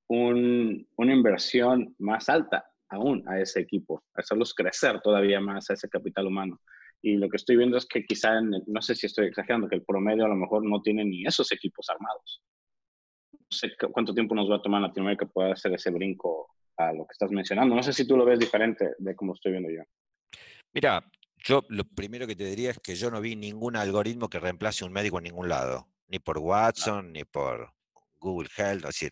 una 0.08 1.12
inversión 1.12 1.94
más 1.98 2.28
alta 2.28 2.66
aún 2.88 3.26
a 3.26 3.40
ese 3.40 3.60
equipo, 3.60 4.02
hacerlos 4.14 4.54
crecer 4.54 5.00
todavía 5.00 5.40
más 5.40 5.70
a 5.70 5.74
ese 5.74 5.88
capital 5.88 6.26
humano. 6.26 6.60
Y 7.00 7.16
lo 7.16 7.28
que 7.28 7.36
estoy 7.36 7.56
viendo 7.56 7.78
es 7.78 7.86
que 7.86 8.04
quizá, 8.04 8.40
no 8.40 8.82
sé 8.82 8.94
si 8.94 9.06
estoy 9.06 9.26
exagerando, 9.26 9.68
que 9.68 9.76
el 9.76 9.84
promedio 9.84 10.26
a 10.26 10.28
lo 10.28 10.36
mejor 10.36 10.64
no 10.64 10.82
tiene 10.82 11.04
ni 11.04 11.24
esos 11.26 11.50
equipos 11.50 11.88
armados 11.88 12.42
sé 13.52 13.72
cuánto 13.92 14.14
tiempo 14.14 14.34
nos 14.34 14.50
va 14.50 14.56
a 14.56 14.62
tomar 14.62 14.78
en 14.78 14.88
Latinoamérica 14.88 15.26
poder 15.26 15.52
hacer 15.52 15.72
ese 15.74 15.90
brinco 15.90 16.56
a 16.76 16.92
lo 16.92 17.06
que 17.06 17.12
estás 17.12 17.30
mencionando. 17.30 17.74
No 17.74 17.82
sé 17.82 17.92
si 17.92 18.06
tú 18.06 18.16
lo 18.16 18.24
ves 18.24 18.38
diferente 18.38 18.90
de 18.98 19.14
cómo 19.14 19.34
estoy 19.34 19.52
viendo 19.52 19.70
yo. 19.70 19.82
Mira, 20.72 21.04
yo 21.36 21.64
lo 21.68 21.84
primero 21.84 22.26
que 22.26 22.34
te 22.34 22.44
diría 22.44 22.70
es 22.70 22.78
que 22.78 22.94
yo 22.94 23.10
no 23.10 23.20
vi 23.20 23.36
ningún 23.36 23.76
algoritmo 23.76 24.28
que 24.28 24.40
reemplace 24.40 24.84
un 24.84 24.92
médico 24.92 25.18
en 25.18 25.24
ningún 25.24 25.48
lado. 25.48 25.86
ni 26.08 26.18
por 26.18 26.38
Watson, 26.38 27.12
ni 27.12 27.24
por 27.24 27.72
Google 28.20 28.48
Health. 28.56 28.84
Así, 28.84 29.08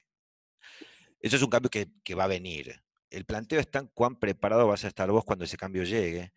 eso 1.20 1.36
es 1.36 1.42
un 1.42 1.50
cambio 1.50 1.70
que, 1.70 1.88
que 2.02 2.14
va 2.14 2.24
a 2.24 2.28
venir. 2.28 2.80
El 3.10 3.24
planteo 3.24 3.60
está 3.60 3.80
en 3.80 3.88
cuán 3.88 4.18
preparado 4.18 4.66
vas 4.66 4.84
a 4.84 4.88
estar 4.88 5.10
vos 5.10 5.24
cuando 5.24 5.44
ese 5.44 5.56
cambio 5.56 5.84
llegue 5.84 6.32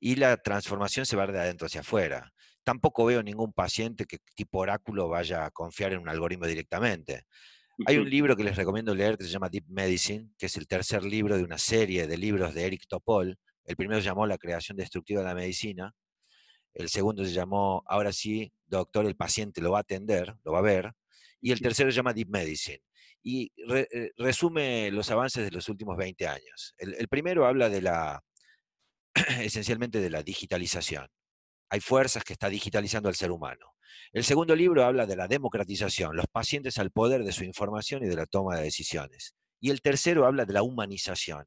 y 0.00 0.16
la 0.16 0.36
transformación 0.36 1.06
se 1.06 1.16
va 1.16 1.26
de 1.26 1.38
adentro 1.38 1.66
hacia 1.66 1.80
afuera. 1.80 2.32
Tampoco 2.64 3.04
veo 3.06 3.22
ningún 3.22 3.52
paciente 3.52 4.04
que 4.04 4.18
tipo 4.34 4.58
oráculo 4.58 5.08
vaya 5.08 5.46
a 5.46 5.50
confiar 5.50 5.92
en 5.94 6.00
un 6.00 6.08
algoritmo 6.08 6.46
directamente. 6.46 7.24
Hay 7.86 7.96
un 7.96 8.10
libro 8.10 8.36
que 8.36 8.42
les 8.42 8.56
recomiendo 8.56 8.94
leer 8.94 9.16
que 9.16 9.24
se 9.24 9.30
llama 9.30 9.48
Deep 9.48 9.66
Medicine, 9.68 10.30
que 10.36 10.46
es 10.46 10.56
el 10.56 10.66
tercer 10.66 11.04
libro 11.04 11.36
de 11.36 11.44
una 11.44 11.58
serie 11.58 12.06
de 12.06 12.16
libros 12.16 12.52
de 12.52 12.66
Eric 12.66 12.82
Topol. 12.88 13.38
El 13.64 13.76
primero 13.76 14.00
se 14.00 14.06
llamó 14.06 14.26
La 14.26 14.36
creación 14.36 14.76
destructiva 14.76 15.20
de 15.20 15.28
la 15.28 15.34
medicina. 15.34 15.94
El 16.74 16.88
segundo 16.88 17.24
se 17.24 17.32
llamó, 17.32 17.82
ahora 17.86 18.12
sí, 18.12 18.52
doctor, 18.66 19.06
el 19.06 19.16
paciente 19.16 19.60
lo 19.60 19.70
va 19.70 19.78
a 19.78 19.80
atender, 19.82 20.36
lo 20.44 20.52
va 20.52 20.58
a 20.58 20.62
ver. 20.62 20.92
Y 21.40 21.52
el 21.52 21.60
tercero 21.60 21.90
se 21.90 21.96
llama 21.96 22.12
Deep 22.12 22.28
Medicine. 22.28 22.80
Y 23.22 23.52
eh, 23.68 24.10
resume 24.16 24.90
los 24.90 25.10
avances 25.10 25.44
de 25.44 25.50
los 25.50 25.68
últimos 25.68 25.96
20 25.96 26.26
años. 26.26 26.74
el 26.78 27.08
primero 27.08 27.46
habla 27.46 27.68
de 27.68 27.82
la, 27.82 28.22
esencialmente 29.40 30.00
de 30.00 30.10
la 30.10 30.22
digitalización. 30.22 31.08
Hay 31.70 31.80
fuerzas 31.80 32.24
que 32.24 32.32
está 32.32 32.48
digitalizando 32.48 33.08
al 33.08 33.14
ser 33.14 33.30
humano. 33.30 33.74
El 34.12 34.24
segundo 34.24 34.56
libro 34.56 34.84
habla 34.84 35.06
de 35.06 35.16
la 35.16 35.28
democratización, 35.28 36.16
los 36.16 36.26
pacientes 36.26 36.78
al 36.78 36.90
poder 36.90 37.24
de 37.24 37.32
su 37.32 37.44
información 37.44 38.02
y 38.04 38.08
de 38.08 38.16
la 38.16 38.26
toma 38.26 38.56
de 38.56 38.62
decisiones. 38.62 39.34
Y 39.60 39.70
el 39.70 39.82
tercero 39.82 40.26
habla 40.26 40.44
de 40.44 40.52
la 40.52 40.62
humanización. 40.62 41.44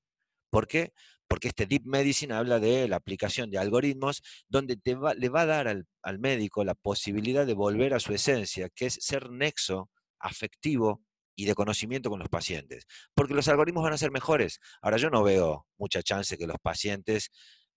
¿Por 0.50 0.68
qué? 0.68 0.94
Porque 1.28 1.48
este 1.48 1.66
Deep 1.66 1.84
Medicine 1.86 2.34
habla 2.34 2.60
de 2.60 2.88
la 2.88 2.98
aplicación 2.98 3.50
de 3.50 3.58
algoritmos 3.58 4.22
donde 4.50 4.78
le 4.84 5.30
va 5.30 5.42
a 5.42 5.46
dar 5.46 5.68
al, 5.68 5.88
al 6.04 6.20
médico 6.20 6.64
la 6.64 6.76
posibilidad 6.76 7.46
de 7.46 7.54
volver 7.54 7.94
a 7.94 8.00
su 8.00 8.14
esencia, 8.14 8.70
que 8.70 8.88
es 8.88 8.96
ser 8.96 9.32
nexo 9.32 9.90
afectivo 10.20 11.02
y 11.36 11.46
de 11.46 11.56
conocimiento 11.56 12.10
con 12.10 12.20
los 12.20 12.30
pacientes. 12.30 12.86
Porque 13.14 13.34
los 13.34 13.48
algoritmos 13.48 13.84
van 13.84 13.94
a 13.94 13.98
ser 13.98 14.12
mejores. 14.12 14.60
Ahora 14.82 14.98
yo 14.98 15.10
no 15.10 15.24
veo 15.24 15.68
mucha 15.78 16.02
chance 16.02 16.38
que 16.38 16.48
los 16.48 16.58
pacientes 16.62 17.30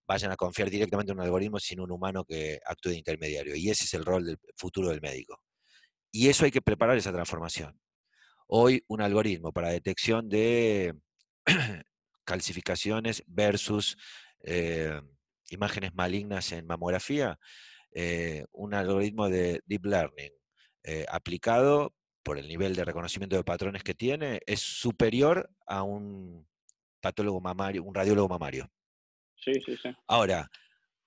vayan 0.06 0.32
a 0.32 0.36
confiar 0.36 0.70
directamente 0.70 1.12
en 1.12 1.18
un 1.18 1.24
algoritmo 1.24 1.58
sin 1.58 1.80
un 1.80 1.90
humano 1.90 2.24
que 2.24 2.60
actúe 2.66 2.90
de 2.90 2.98
intermediario. 2.98 3.56
Y 3.56 3.70
ese 3.70 3.84
es 3.84 3.94
el 3.94 4.04
rol 4.04 4.26
del 4.26 4.38
futuro 4.56 4.90
del 4.90 5.00
médico. 5.00 5.40
Y 6.10 6.28
eso 6.28 6.44
hay 6.44 6.50
que 6.50 6.62
preparar 6.62 6.96
esa 6.96 7.12
transformación. 7.12 7.78
Hoy 8.46 8.84
un 8.88 9.00
algoritmo 9.00 9.52
para 9.52 9.70
detección 9.70 10.28
de 10.28 10.94
calcificaciones 12.24 13.22
versus 13.26 13.96
eh, 14.42 15.00
imágenes 15.50 15.94
malignas 15.94 16.52
en 16.52 16.66
mamografía, 16.66 17.38
eh, 17.92 18.44
un 18.52 18.74
algoritmo 18.74 19.28
de 19.28 19.62
deep 19.66 19.86
learning 19.86 20.32
eh, 20.82 21.06
aplicado 21.08 21.94
por 22.24 22.38
el 22.38 22.48
nivel 22.48 22.74
de 22.74 22.84
reconocimiento 22.84 23.36
de 23.36 23.44
patrones 23.44 23.84
que 23.84 23.94
tiene, 23.94 24.40
es 24.46 24.60
superior 24.60 25.50
a 25.66 25.82
un 25.82 26.48
patólogo 27.00 27.40
mamario, 27.40 27.84
un 27.84 27.94
radiólogo 27.94 28.28
mamario. 28.28 28.70
Sí, 29.36 29.52
sí, 29.64 29.76
sí. 29.80 29.90
Ahora, 30.08 30.50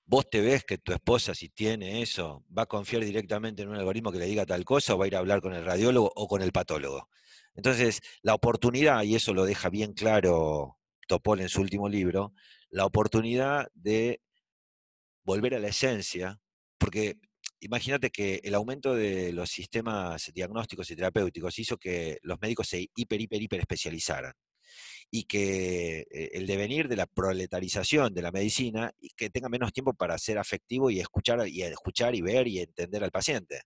vos 0.06 0.30
te 0.30 0.42
ves 0.42 0.64
que 0.64 0.78
tu 0.78 0.94
esposa, 0.94 1.34
si 1.34 1.50
tiene 1.50 2.02
eso, 2.02 2.46
va 2.56 2.62
a 2.64 2.68
confiar 2.68 3.04
directamente 3.04 3.64
en 3.64 3.70
un 3.70 3.76
algoritmo 3.76 4.12
que 4.12 4.20
le 4.20 4.26
diga 4.26 4.46
tal 4.46 4.64
cosa 4.64 4.94
o 4.94 4.98
va 5.00 5.06
a 5.06 5.08
ir 5.08 5.16
a 5.16 5.20
hablar 5.20 5.42
con 5.42 5.54
el 5.54 5.66
radiólogo 5.66 6.12
o 6.16 6.28
con 6.28 6.42
el 6.42 6.52
patólogo. 6.52 7.10
Entonces, 7.56 8.02
la 8.22 8.36
oportunidad, 8.36 9.02
y 9.04 9.16
eso 9.16 9.34
lo 9.34 9.44
deja 9.44 9.70
bien 9.70 9.94
claro 9.94 10.78
Topol 11.08 11.42
en 11.42 11.50
su 11.50 11.62
último 11.62 11.90
libro, 11.90 12.34
la 12.70 12.86
oportunidad 12.86 13.70
de 13.74 14.22
volver 15.24 15.56
a 15.56 15.60
la 15.60 15.70
esencia, 15.70 16.40
porque 16.78 17.18
imagínate 17.60 18.10
que 18.10 18.42
el 18.44 18.56
aumento 18.56 18.96
de 18.96 19.34
los 19.34 19.50
sistemas 19.50 20.32
diagnósticos 20.34 20.90
y 20.92 20.96
terapéuticos 20.96 21.58
hizo 21.60 21.78
que 21.78 22.18
los 22.22 22.40
médicos 22.42 22.68
se 22.68 22.88
hiper, 22.96 23.22
hiper, 23.22 23.42
hiper 23.42 23.60
especializaran 23.60 24.34
y 25.10 25.24
que 25.24 26.06
eh, 26.12 26.30
el 26.34 26.48
devenir 26.48 26.88
de 26.88 26.98
la 26.98 27.06
proletarización 27.06 28.14
de 28.14 28.22
la 28.22 28.32
medicina 28.32 28.92
y 29.00 29.10
que 29.10 29.30
tenga 29.30 29.50
menos 29.50 29.72
tiempo 29.74 29.94
para 29.94 30.18
ser 30.18 30.38
afectivo 30.38 30.90
y 30.90 31.00
escuchar 31.00 31.48
y 31.48 31.64
escuchar 31.64 32.16
y 32.16 32.22
ver 32.22 32.48
y 32.48 32.60
entender 32.60 33.04
al 33.04 33.12
paciente. 33.12 33.62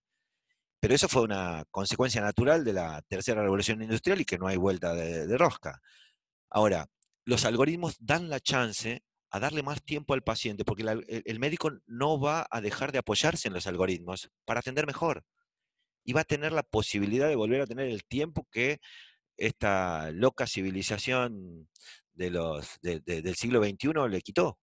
Pero 0.80 0.94
eso 0.94 1.08
fue 1.08 1.22
una 1.22 1.64
consecuencia 1.70 2.20
natural 2.20 2.64
de 2.64 2.72
la 2.72 3.02
tercera 3.02 3.42
revolución 3.42 3.82
industrial 3.82 4.20
y 4.20 4.24
que 4.24 4.38
no 4.38 4.48
hay 4.48 4.56
vuelta 4.56 4.94
de, 4.94 5.38
rosca. 5.38 5.80
Ahora, 6.50 6.86
los 7.24 7.44
algoritmos 7.44 7.96
dan 8.00 8.28
la 8.28 8.40
chance 8.40 9.02
a 9.32 9.40
darle 9.40 9.62
más 9.62 9.82
tiempo 9.82 10.12
al 10.12 10.22
paciente, 10.22 10.64
porque 10.64 10.84
el, 11.08 11.38
médico 11.40 11.72
no 11.86 12.20
va 12.20 12.46
a 12.50 12.60
dejar 12.60 12.92
de 12.92 12.98
apoyarse 12.98 13.48
en 13.48 13.54
los 13.54 13.66
algoritmos 13.66 14.30
para 14.44 14.60
atender 14.60 14.86
mejor. 14.86 15.24
Y 16.04 16.12
va 16.12 16.20
a 16.20 16.24
tener 16.24 16.52
la 16.52 16.62
posibilidad 16.62 17.28
de 17.28 17.36
volver 17.36 17.62
a 17.62 17.66
tener 17.66 17.88
el 17.88 18.04
tiempo 18.04 18.46
que 18.52 18.80
esta 19.38 20.10
loca 20.10 20.46
civilización 20.46 21.68
de 22.12 22.30
los, 22.30 22.78
del 22.82 23.34
siglo 23.34 23.64
XXI 23.64 24.08
le 24.10 24.20
quitó. 24.20 24.58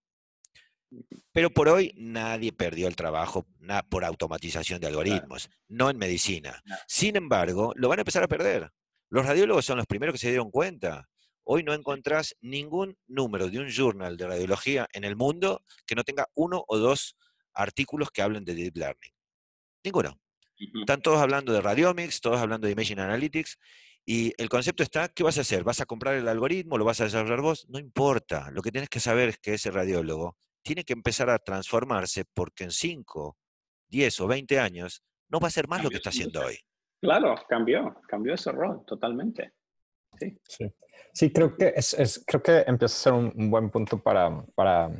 Pero 1.32 1.50
por 1.50 1.68
hoy 1.68 1.92
nadie 1.98 2.52
perdió 2.52 2.88
el 2.88 2.96
trabajo 2.96 3.48
por 3.90 4.06
automatización 4.06 4.80
de 4.80 4.88
algoritmos, 4.88 5.50
no 5.68 5.90
en 5.90 5.98
medicina. 5.98 6.62
Sin 6.88 7.16
embargo, 7.16 7.74
lo 7.76 7.90
van 7.90 8.00
a 8.00 8.02
empezar 8.02 8.22
a 8.22 8.28
perder. 8.28 8.70
Los 9.10 9.26
radiólogos 9.26 9.66
son 9.66 9.78
los 9.78 9.88
primeros 9.88 10.14
que 10.14 10.20
se 10.20 10.30
dieron 10.30 10.52
cuenta. 10.52 11.10
Hoy 11.44 11.64
no 11.64 11.74
encontrás 11.74 12.36
ningún 12.42 12.98
número 13.08 13.50
de 13.50 13.60
un 13.60 13.70
journal 13.70 14.18
de 14.18 14.28
radiología 14.28 14.88
en 14.94 15.04
el 15.04 15.16
mundo 15.16 15.64
que 15.86 15.96
no 15.96 16.04
tenga 16.04 16.28
uno 16.36 16.64
o 16.68 16.78
dos 16.78 17.18
artículos 17.54 18.12
que 18.12 18.22
hablen 18.22 18.46
de 18.46 18.56
Deep 18.56 18.78
Learning. 18.78 19.14
Ninguno. 19.84 20.20
Están 20.82 21.02
todos 21.02 21.20
hablando 21.20 21.54
de 21.54 21.62
Radiomics, 21.62 22.20
todos 22.20 22.40
hablando 22.40 22.68
de 22.68 22.74
Imaging 22.74 23.00
Analytics, 23.00 23.58
y 24.06 24.34
el 24.38 24.50
concepto 24.50 24.84
está, 24.84 25.08
¿qué 25.10 25.24
vas 25.24 25.38
a 25.38 25.42
hacer? 25.42 25.64
¿Vas 25.64 25.82
a 25.82 25.86
comprar 25.86 26.16
el 26.16 26.28
algoritmo? 26.28 26.78
¿Lo 26.78 26.86
vas 26.86 27.00
a 27.00 27.06
desarrollar 27.06 27.42
vos? 27.42 27.68
No 27.70 27.80
importa. 27.80 28.50
Lo 28.52 28.62
que 28.62 28.72
tienes 28.72 28.90
que 28.90 29.00
saber 29.00 29.30
es 29.30 29.38
que 29.38 29.54
ese 29.54 29.72
radiólogo 29.72 30.38
tiene 30.64 30.84
que 30.84 30.94
empezar 30.94 31.30
a 31.30 31.38
transformarse 31.38 32.26
porque 32.34 32.66
en 32.66 32.72
5, 32.72 33.38
10 33.88 34.20
o 34.22 34.28
20 34.28 34.60
años 34.60 35.04
no 35.30 35.40
va 35.40 35.48
a 35.48 35.52
ser 35.52 35.68
más 35.68 35.84
lo 35.84 35.90
que 35.90 35.98
está 35.98 36.10
haciendo 36.10 36.42
hoy. 36.42 36.58
Claro, 37.02 37.36
cambió, 37.48 38.02
cambió 38.08 38.34
ese 38.34 38.52
rol 38.52 38.84
totalmente. 38.86 39.54
Sí, 40.18 40.72
sí. 41.14 41.32
creo, 41.32 41.56
que 41.56 41.74
es, 41.76 42.24
creo 42.26 42.42
que 42.42 42.64
empieza 42.68 42.96
a 42.96 43.04
ser 43.04 43.14
un, 43.14 43.50
buen 43.50 43.70
punto 43.70 44.02
para, 44.02 44.44
para, 44.56 44.92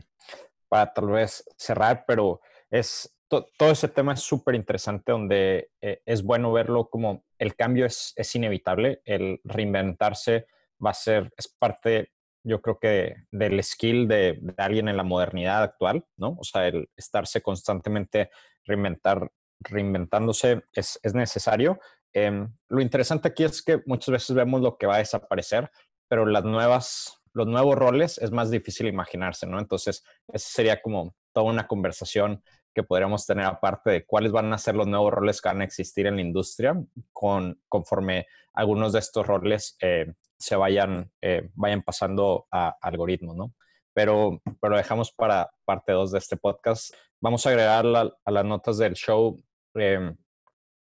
para 0.68 0.94
tal 0.94 1.08
vez 1.08 1.44
cerrar, 1.58 2.04
pero 2.08 2.42
es 2.70 3.14
todo 3.30 3.72
ese 3.72 3.88
tema 3.88 4.14
es 4.14 4.22
súper 4.22 4.56
interesante 4.56 5.12
donde 5.12 5.72
eh, 5.82 6.02
es 6.06 6.24
bueno 6.24 6.52
verlo 6.52 6.90
como 6.90 7.24
el 7.38 7.56
cambio 7.56 7.86
es, 7.86 8.14
es, 8.16 8.36
inevitable, 8.36 9.02
el 9.06 9.40
reinventarse 9.44 10.48
va 10.84 10.90
a 10.92 10.96
ser, 10.96 11.32
es 11.38 11.48
parte, 11.48 12.12
yo 12.44 12.62
creo 12.62 12.80
que 12.80 13.16
del 13.32 13.64
skill 13.64 14.08
de, 14.08 14.40
alguien 14.58 14.88
en 14.88 14.98
la 14.98 15.04
modernidad 15.04 15.62
actual, 15.62 16.06
¿no? 16.18 16.38
O 16.40 16.44
sea, 16.44 16.68
el 16.68 16.90
estarse 16.96 17.42
constantemente 17.42 18.32
reinventar, 18.66 19.32
reinventándose 19.60 20.64
es, 20.74 21.00
es 21.04 21.14
necesario. 21.14 21.80
Em, 22.14 22.52
lo 22.70 22.82
interesante 22.82 23.28
aquí 23.28 23.44
es 23.44 23.62
que 23.62 23.82
muchas 23.86 24.12
veces 24.12 24.36
vemos 24.36 24.62
lo 24.62 24.78
que 24.78 24.88
va 24.88 24.96
a 24.96 25.00
desaparecer, 25.00 25.70
pero 26.08 26.26
las 26.26 26.44
nuevas, 26.44 27.22
los 27.34 27.48
nuevos 27.48 27.76
roles 27.76 28.18
es 28.18 28.32
más 28.32 28.50
difícil 28.50 28.88
imaginarse, 28.88 29.46
¿no? 29.46 29.60
Entonces, 29.60 30.04
esa 30.28 30.50
sería 30.50 30.82
como 30.82 31.16
toda 31.34 31.46
una 31.52 31.68
conversación 31.68 32.44
que 32.74 32.84
podríamos 32.84 33.26
tener 33.26 33.46
aparte 33.46 33.92
de 33.92 34.06
cuáles 34.06 34.32
van 34.32 34.52
a 34.54 34.58
ser 34.58 34.76
los 34.76 34.88
nuevos 34.88 35.12
roles 35.12 35.42
que 35.42 35.50
van 35.50 35.62
a 35.62 35.64
existir 35.66 36.08
en 36.08 36.16
la 36.16 36.22
industria 36.22 36.76
con, 37.14 37.62
conforme 37.68 38.28
algunos 38.54 38.94
de 38.94 39.00
estos 39.00 39.26
roles 39.26 39.76
eh, 39.82 40.14
se 40.38 40.56
vayan, 40.56 41.12
eh, 41.22 41.50
vayan 41.56 41.82
pasando 41.82 42.48
a 42.52 42.76
algoritmos, 42.82 43.36
¿no? 43.36 43.54
Pero, 43.94 44.42
pero 44.62 44.78
dejamos 44.78 45.12
para 45.12 45.50
parte 45.66 45.92
2 45.92 46.12
de 46.12 46.20
este 46.20 46.38
podcast. 46.38 46.94
Vamos 47.20 47.46
a 47.46 47.50
agregar 47.50 47.86
a 47.86 48.32
las 48.32 48.46
notas 48.46 48.78
del 48.78 48.94
show 48.94 49.36
eh, 49.76 50.14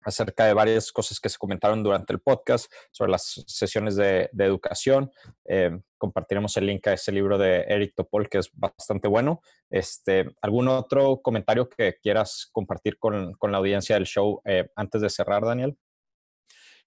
acerca 0.08 0.46
de 0.46 0.54
varias 0.54 0.90
cosas 0.92 1.20
que 1.20 1.28
se 1.28 1.38
comentaron 1.38 1.82
durante 1.82 2.12
el 2.12 2.20
podcast 2.20 2.70
sobre 2.90 3.12
las 3.12 3.44
sesiones 3.46 3.96
de, 3.96 4.30
educación. 4.38 5.10
Eh, 5.44 5.78
compartiremos 5.96 6.56
el 6.56 6.66
link 6.66 6.86
a 6.86 6.94
ese 6.94 7.12
libro 7.12 7.38
de 7.38 7.60
Eric 7.68 7.94
Topol, 7.94 8.28
que 8.28 8.38
es 8.38 8.50
bastante 8.52 9.08
bueno. 9.08 9.40
Este, 9.70 10.26
¿Algún 10.40 10.68
otro 10.68 11.20
comentario 11.22 11.68
que 11.68 11.96
quieras 12.02 12.48
compartir 12.52 12.98
con, 12.98 13.36
la 13.40 13.58
audiencia 13.58 13.96
del 13.96 14.06
show 14.06 14.40
eh, 14.44 14.68
antes 14.76 15.00
de 15.02 15.10
cerrar, 15.10 15.44
Daniel? 15.44 15.76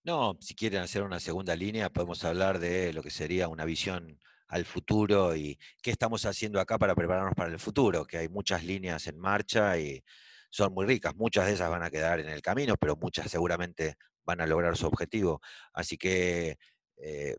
No, 0.04 0.36
si 0.40 0.56
quieren 0.56 0.82
hacer 0.82 1.04
una 1.04 1.20
segunda 1.20 1.56
línea, 1.56 1.90
podemos 1.90 2.24
hablar 2.24 2.60
de 2.60 2.92
lo 2.92 3.04
que 3.04 3.12
sería 3.12 3.48
una 3.48 3.66
visión 3.66 4.20
al 4.48 4.66
futuro 4.66 5.36
y 5.36 5.58
qué 5.82 5.92
estamos 5.92 6.26
haciendo 6.26 6.60
acá 6.60 6.78
para 6.78 6.96
prepararnos 6.96 7.36
para 7.36 7.52
el 7.52 7.60
futuro, 7.60 8.06
que 8.06 8.18
hay 8.18 8.28
muchas 8.28 8.64
líneas 8.64 9.08
en 9.08 9.18
marcha 9.18 9.78
y 9.78 10.04
son 10.52 10.74
muy 10.74 10.86
ricas. 10.86 11.16
Muchas 11.16 11.48
de 11.48 11.54
esas 11.54 11.70
van 11.70 11.84
a 11.84 11.90
quedar 11.90 12.20
en 12.20 12.30
el 12.30 12.42
camino, 12.42 12.76
pero 12.78 12.96
muchas 12.96 13.32
seguramente 13.32 13.96
van 14.24 14.42
a 14.42 14.46
lograr 14.46 14.78
su 14.78 14.86
objetivo. 14.86 15.42
Así 15.74 15.98
que 15.98 16.58
eh, 16.98 17.36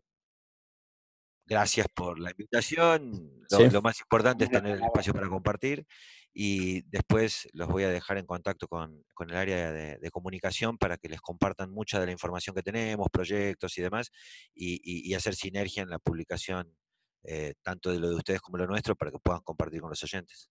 gracias 1.45 1.87
por 1.93 2.19
la 2.19 2.31
invitación. 2.31 3.45
Lo, 3.71 3.81
más 3.81 3.99
importante 4.01 4.45
es 4.45 4.49
tener 4.49 4.77
el 4.77 4.83
espacio 4.83 5.13
para 5.13 5.29
compartir. 5.29 5.85
y 6.33 6.81
después 6.89 7.47
los 7.53 7.67
voy 7.67 7.83
a 7.83 7.89
dejar 7.89 8.17
en 8.17 8.25
contacto 8.25 8.67
con, 8.67 9.05
el 9.19 9.35
área 9.35 9.71
de, 9.71 10.11
comunicación 10.11 10.77
para 10.79 10.97
que 10.97 11.07
les 11.09 11.21
compartan 11.21 11.71
mucha 11.71 11.99
de 11.99 12.07
la 12.07 12.11
información 12.11 12.55
que 12.55 12.63
tenemos, 12.63 13.07
proyectos 13.11 13.77
y 13.77 13.81
demás, 13.83 14.11
y, 14.55 15.13
hacer 15.13 15.35
sinergia 15.35 15.83
en 15.83 15.89
la 15.89 15.99
publicación, 15.99 16.75
eh, 17.23 17.53
tanto 17.61 17.91
de 17.91 17.99
lo 17.99 18.09
de 18.09 18.15
ustedes 18.15 18.41
como 18.41 18.57
lo 18.57 18.67
nuestro, 18.67 18.95
para 18.95 19.11
que 19.11 19.19
puedan 19.19 19.41
compartir 19.41 19.81
con 19.81 19.91
los 19.91 20.03
oyentes. 20.03 20.49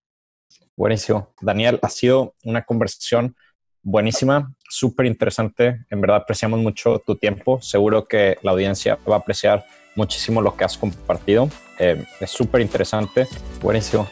Buenísimo. 0.76 1.32
Daniel, 1.40 1.78
ha 1.82 1.88
sido 1.88 2.34
una 2.44 2.62
conversación 2.62 3.36
buenísima, 3.82 4.52
súper 4.68 5.06
interesante. 5.06 5.84
En 5.90 6.00
verdad 6.00 6.18
apreciamos 6.18 6.60
mucho 6.60 7.00
tu 7.04 7.16
tiempo. 7.16 7.60
Seguro 7.60 8.06
que 8.06 8.38
la 8.42 8.52
audiencia 8.52 8.98
va 9.08 9.16
a 9.16 9.18
apreciar 9.18 9.64
muchísimo 9.94 10.40
lo 10.40 10.56
que 10.56 10.64
has 10.64 10.78
compartido. 10.78 11.48
Eh, 11.78 12.04
es 12.20 12.30
súper 12.30 12.60
interesante. 12.60 13.26
Buenísimo. 13.60 14.08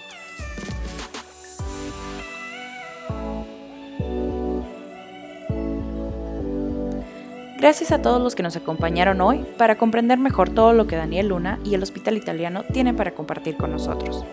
Gracias 7.58 7.92
a 7.92 8.00
todos 8.00 8.22
los 8.22 8.34
que 8.34 8.42
nos 8.42 8.56
acompañaron 8.56 9.20
hoy 9.20 9.44
para 9.58 9.76
comprender 9.76 10.18
mejor 10.18 10.48
todo 10.48 10.72
lo 10.72 10.86
que 10.86 10.96
Daniel 10.96 11.28
Luna 11.28 11.58
y 11.62 11.74
el 11.74 11.82
Hospital 11.82 12.16
Italiano 12.16 12.64
tienen 12.72 12.96
para 12.96 13.10
compartir 13.10 13.58
con 13.58 13.70
nosotros. 13.70 14.24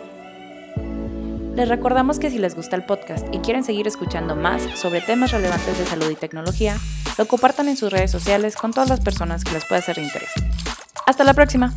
Les 1.57 1.67
recordamos 1.67 2.19
que 2.19 2.29
si 2.29 2.37
les 2.37 2.53
gusta 2.53 2.75
el 2.75 2.83
podcast 2.83 3.25
y 3.33 3.39
quieren 3.39 3.63
seguir 3.63 3.87
escuchando 3.87 4.35
más 4.35 4.61
sobre 4.79 5.01
temas 5.01 5.31
relevantes 5.31 5.79
de 5.79 5.87
salud 5.87 6.07
y 6.11 6.13
tecnología, 6.13 6.77
lo 7.17 7.25
compartan 7.25 7.67
en 7.67 7.75
sus 7.75 7.91
redes 7.91 8.11
sociales 8.11 8.55
con 8.55 8.73
todas 8.73 8.89
las 8.89 8.99
personas 8.99 9.43
que 9.43 9.53
les 9.53 9.65
pueda 9.65 9.81
ser 9.81 9.95
de 9.95 10.03
interés. 10.03 10.29
Hasta 11.07 11.23
la 11.23 11.33
próxima. 11.33 11.73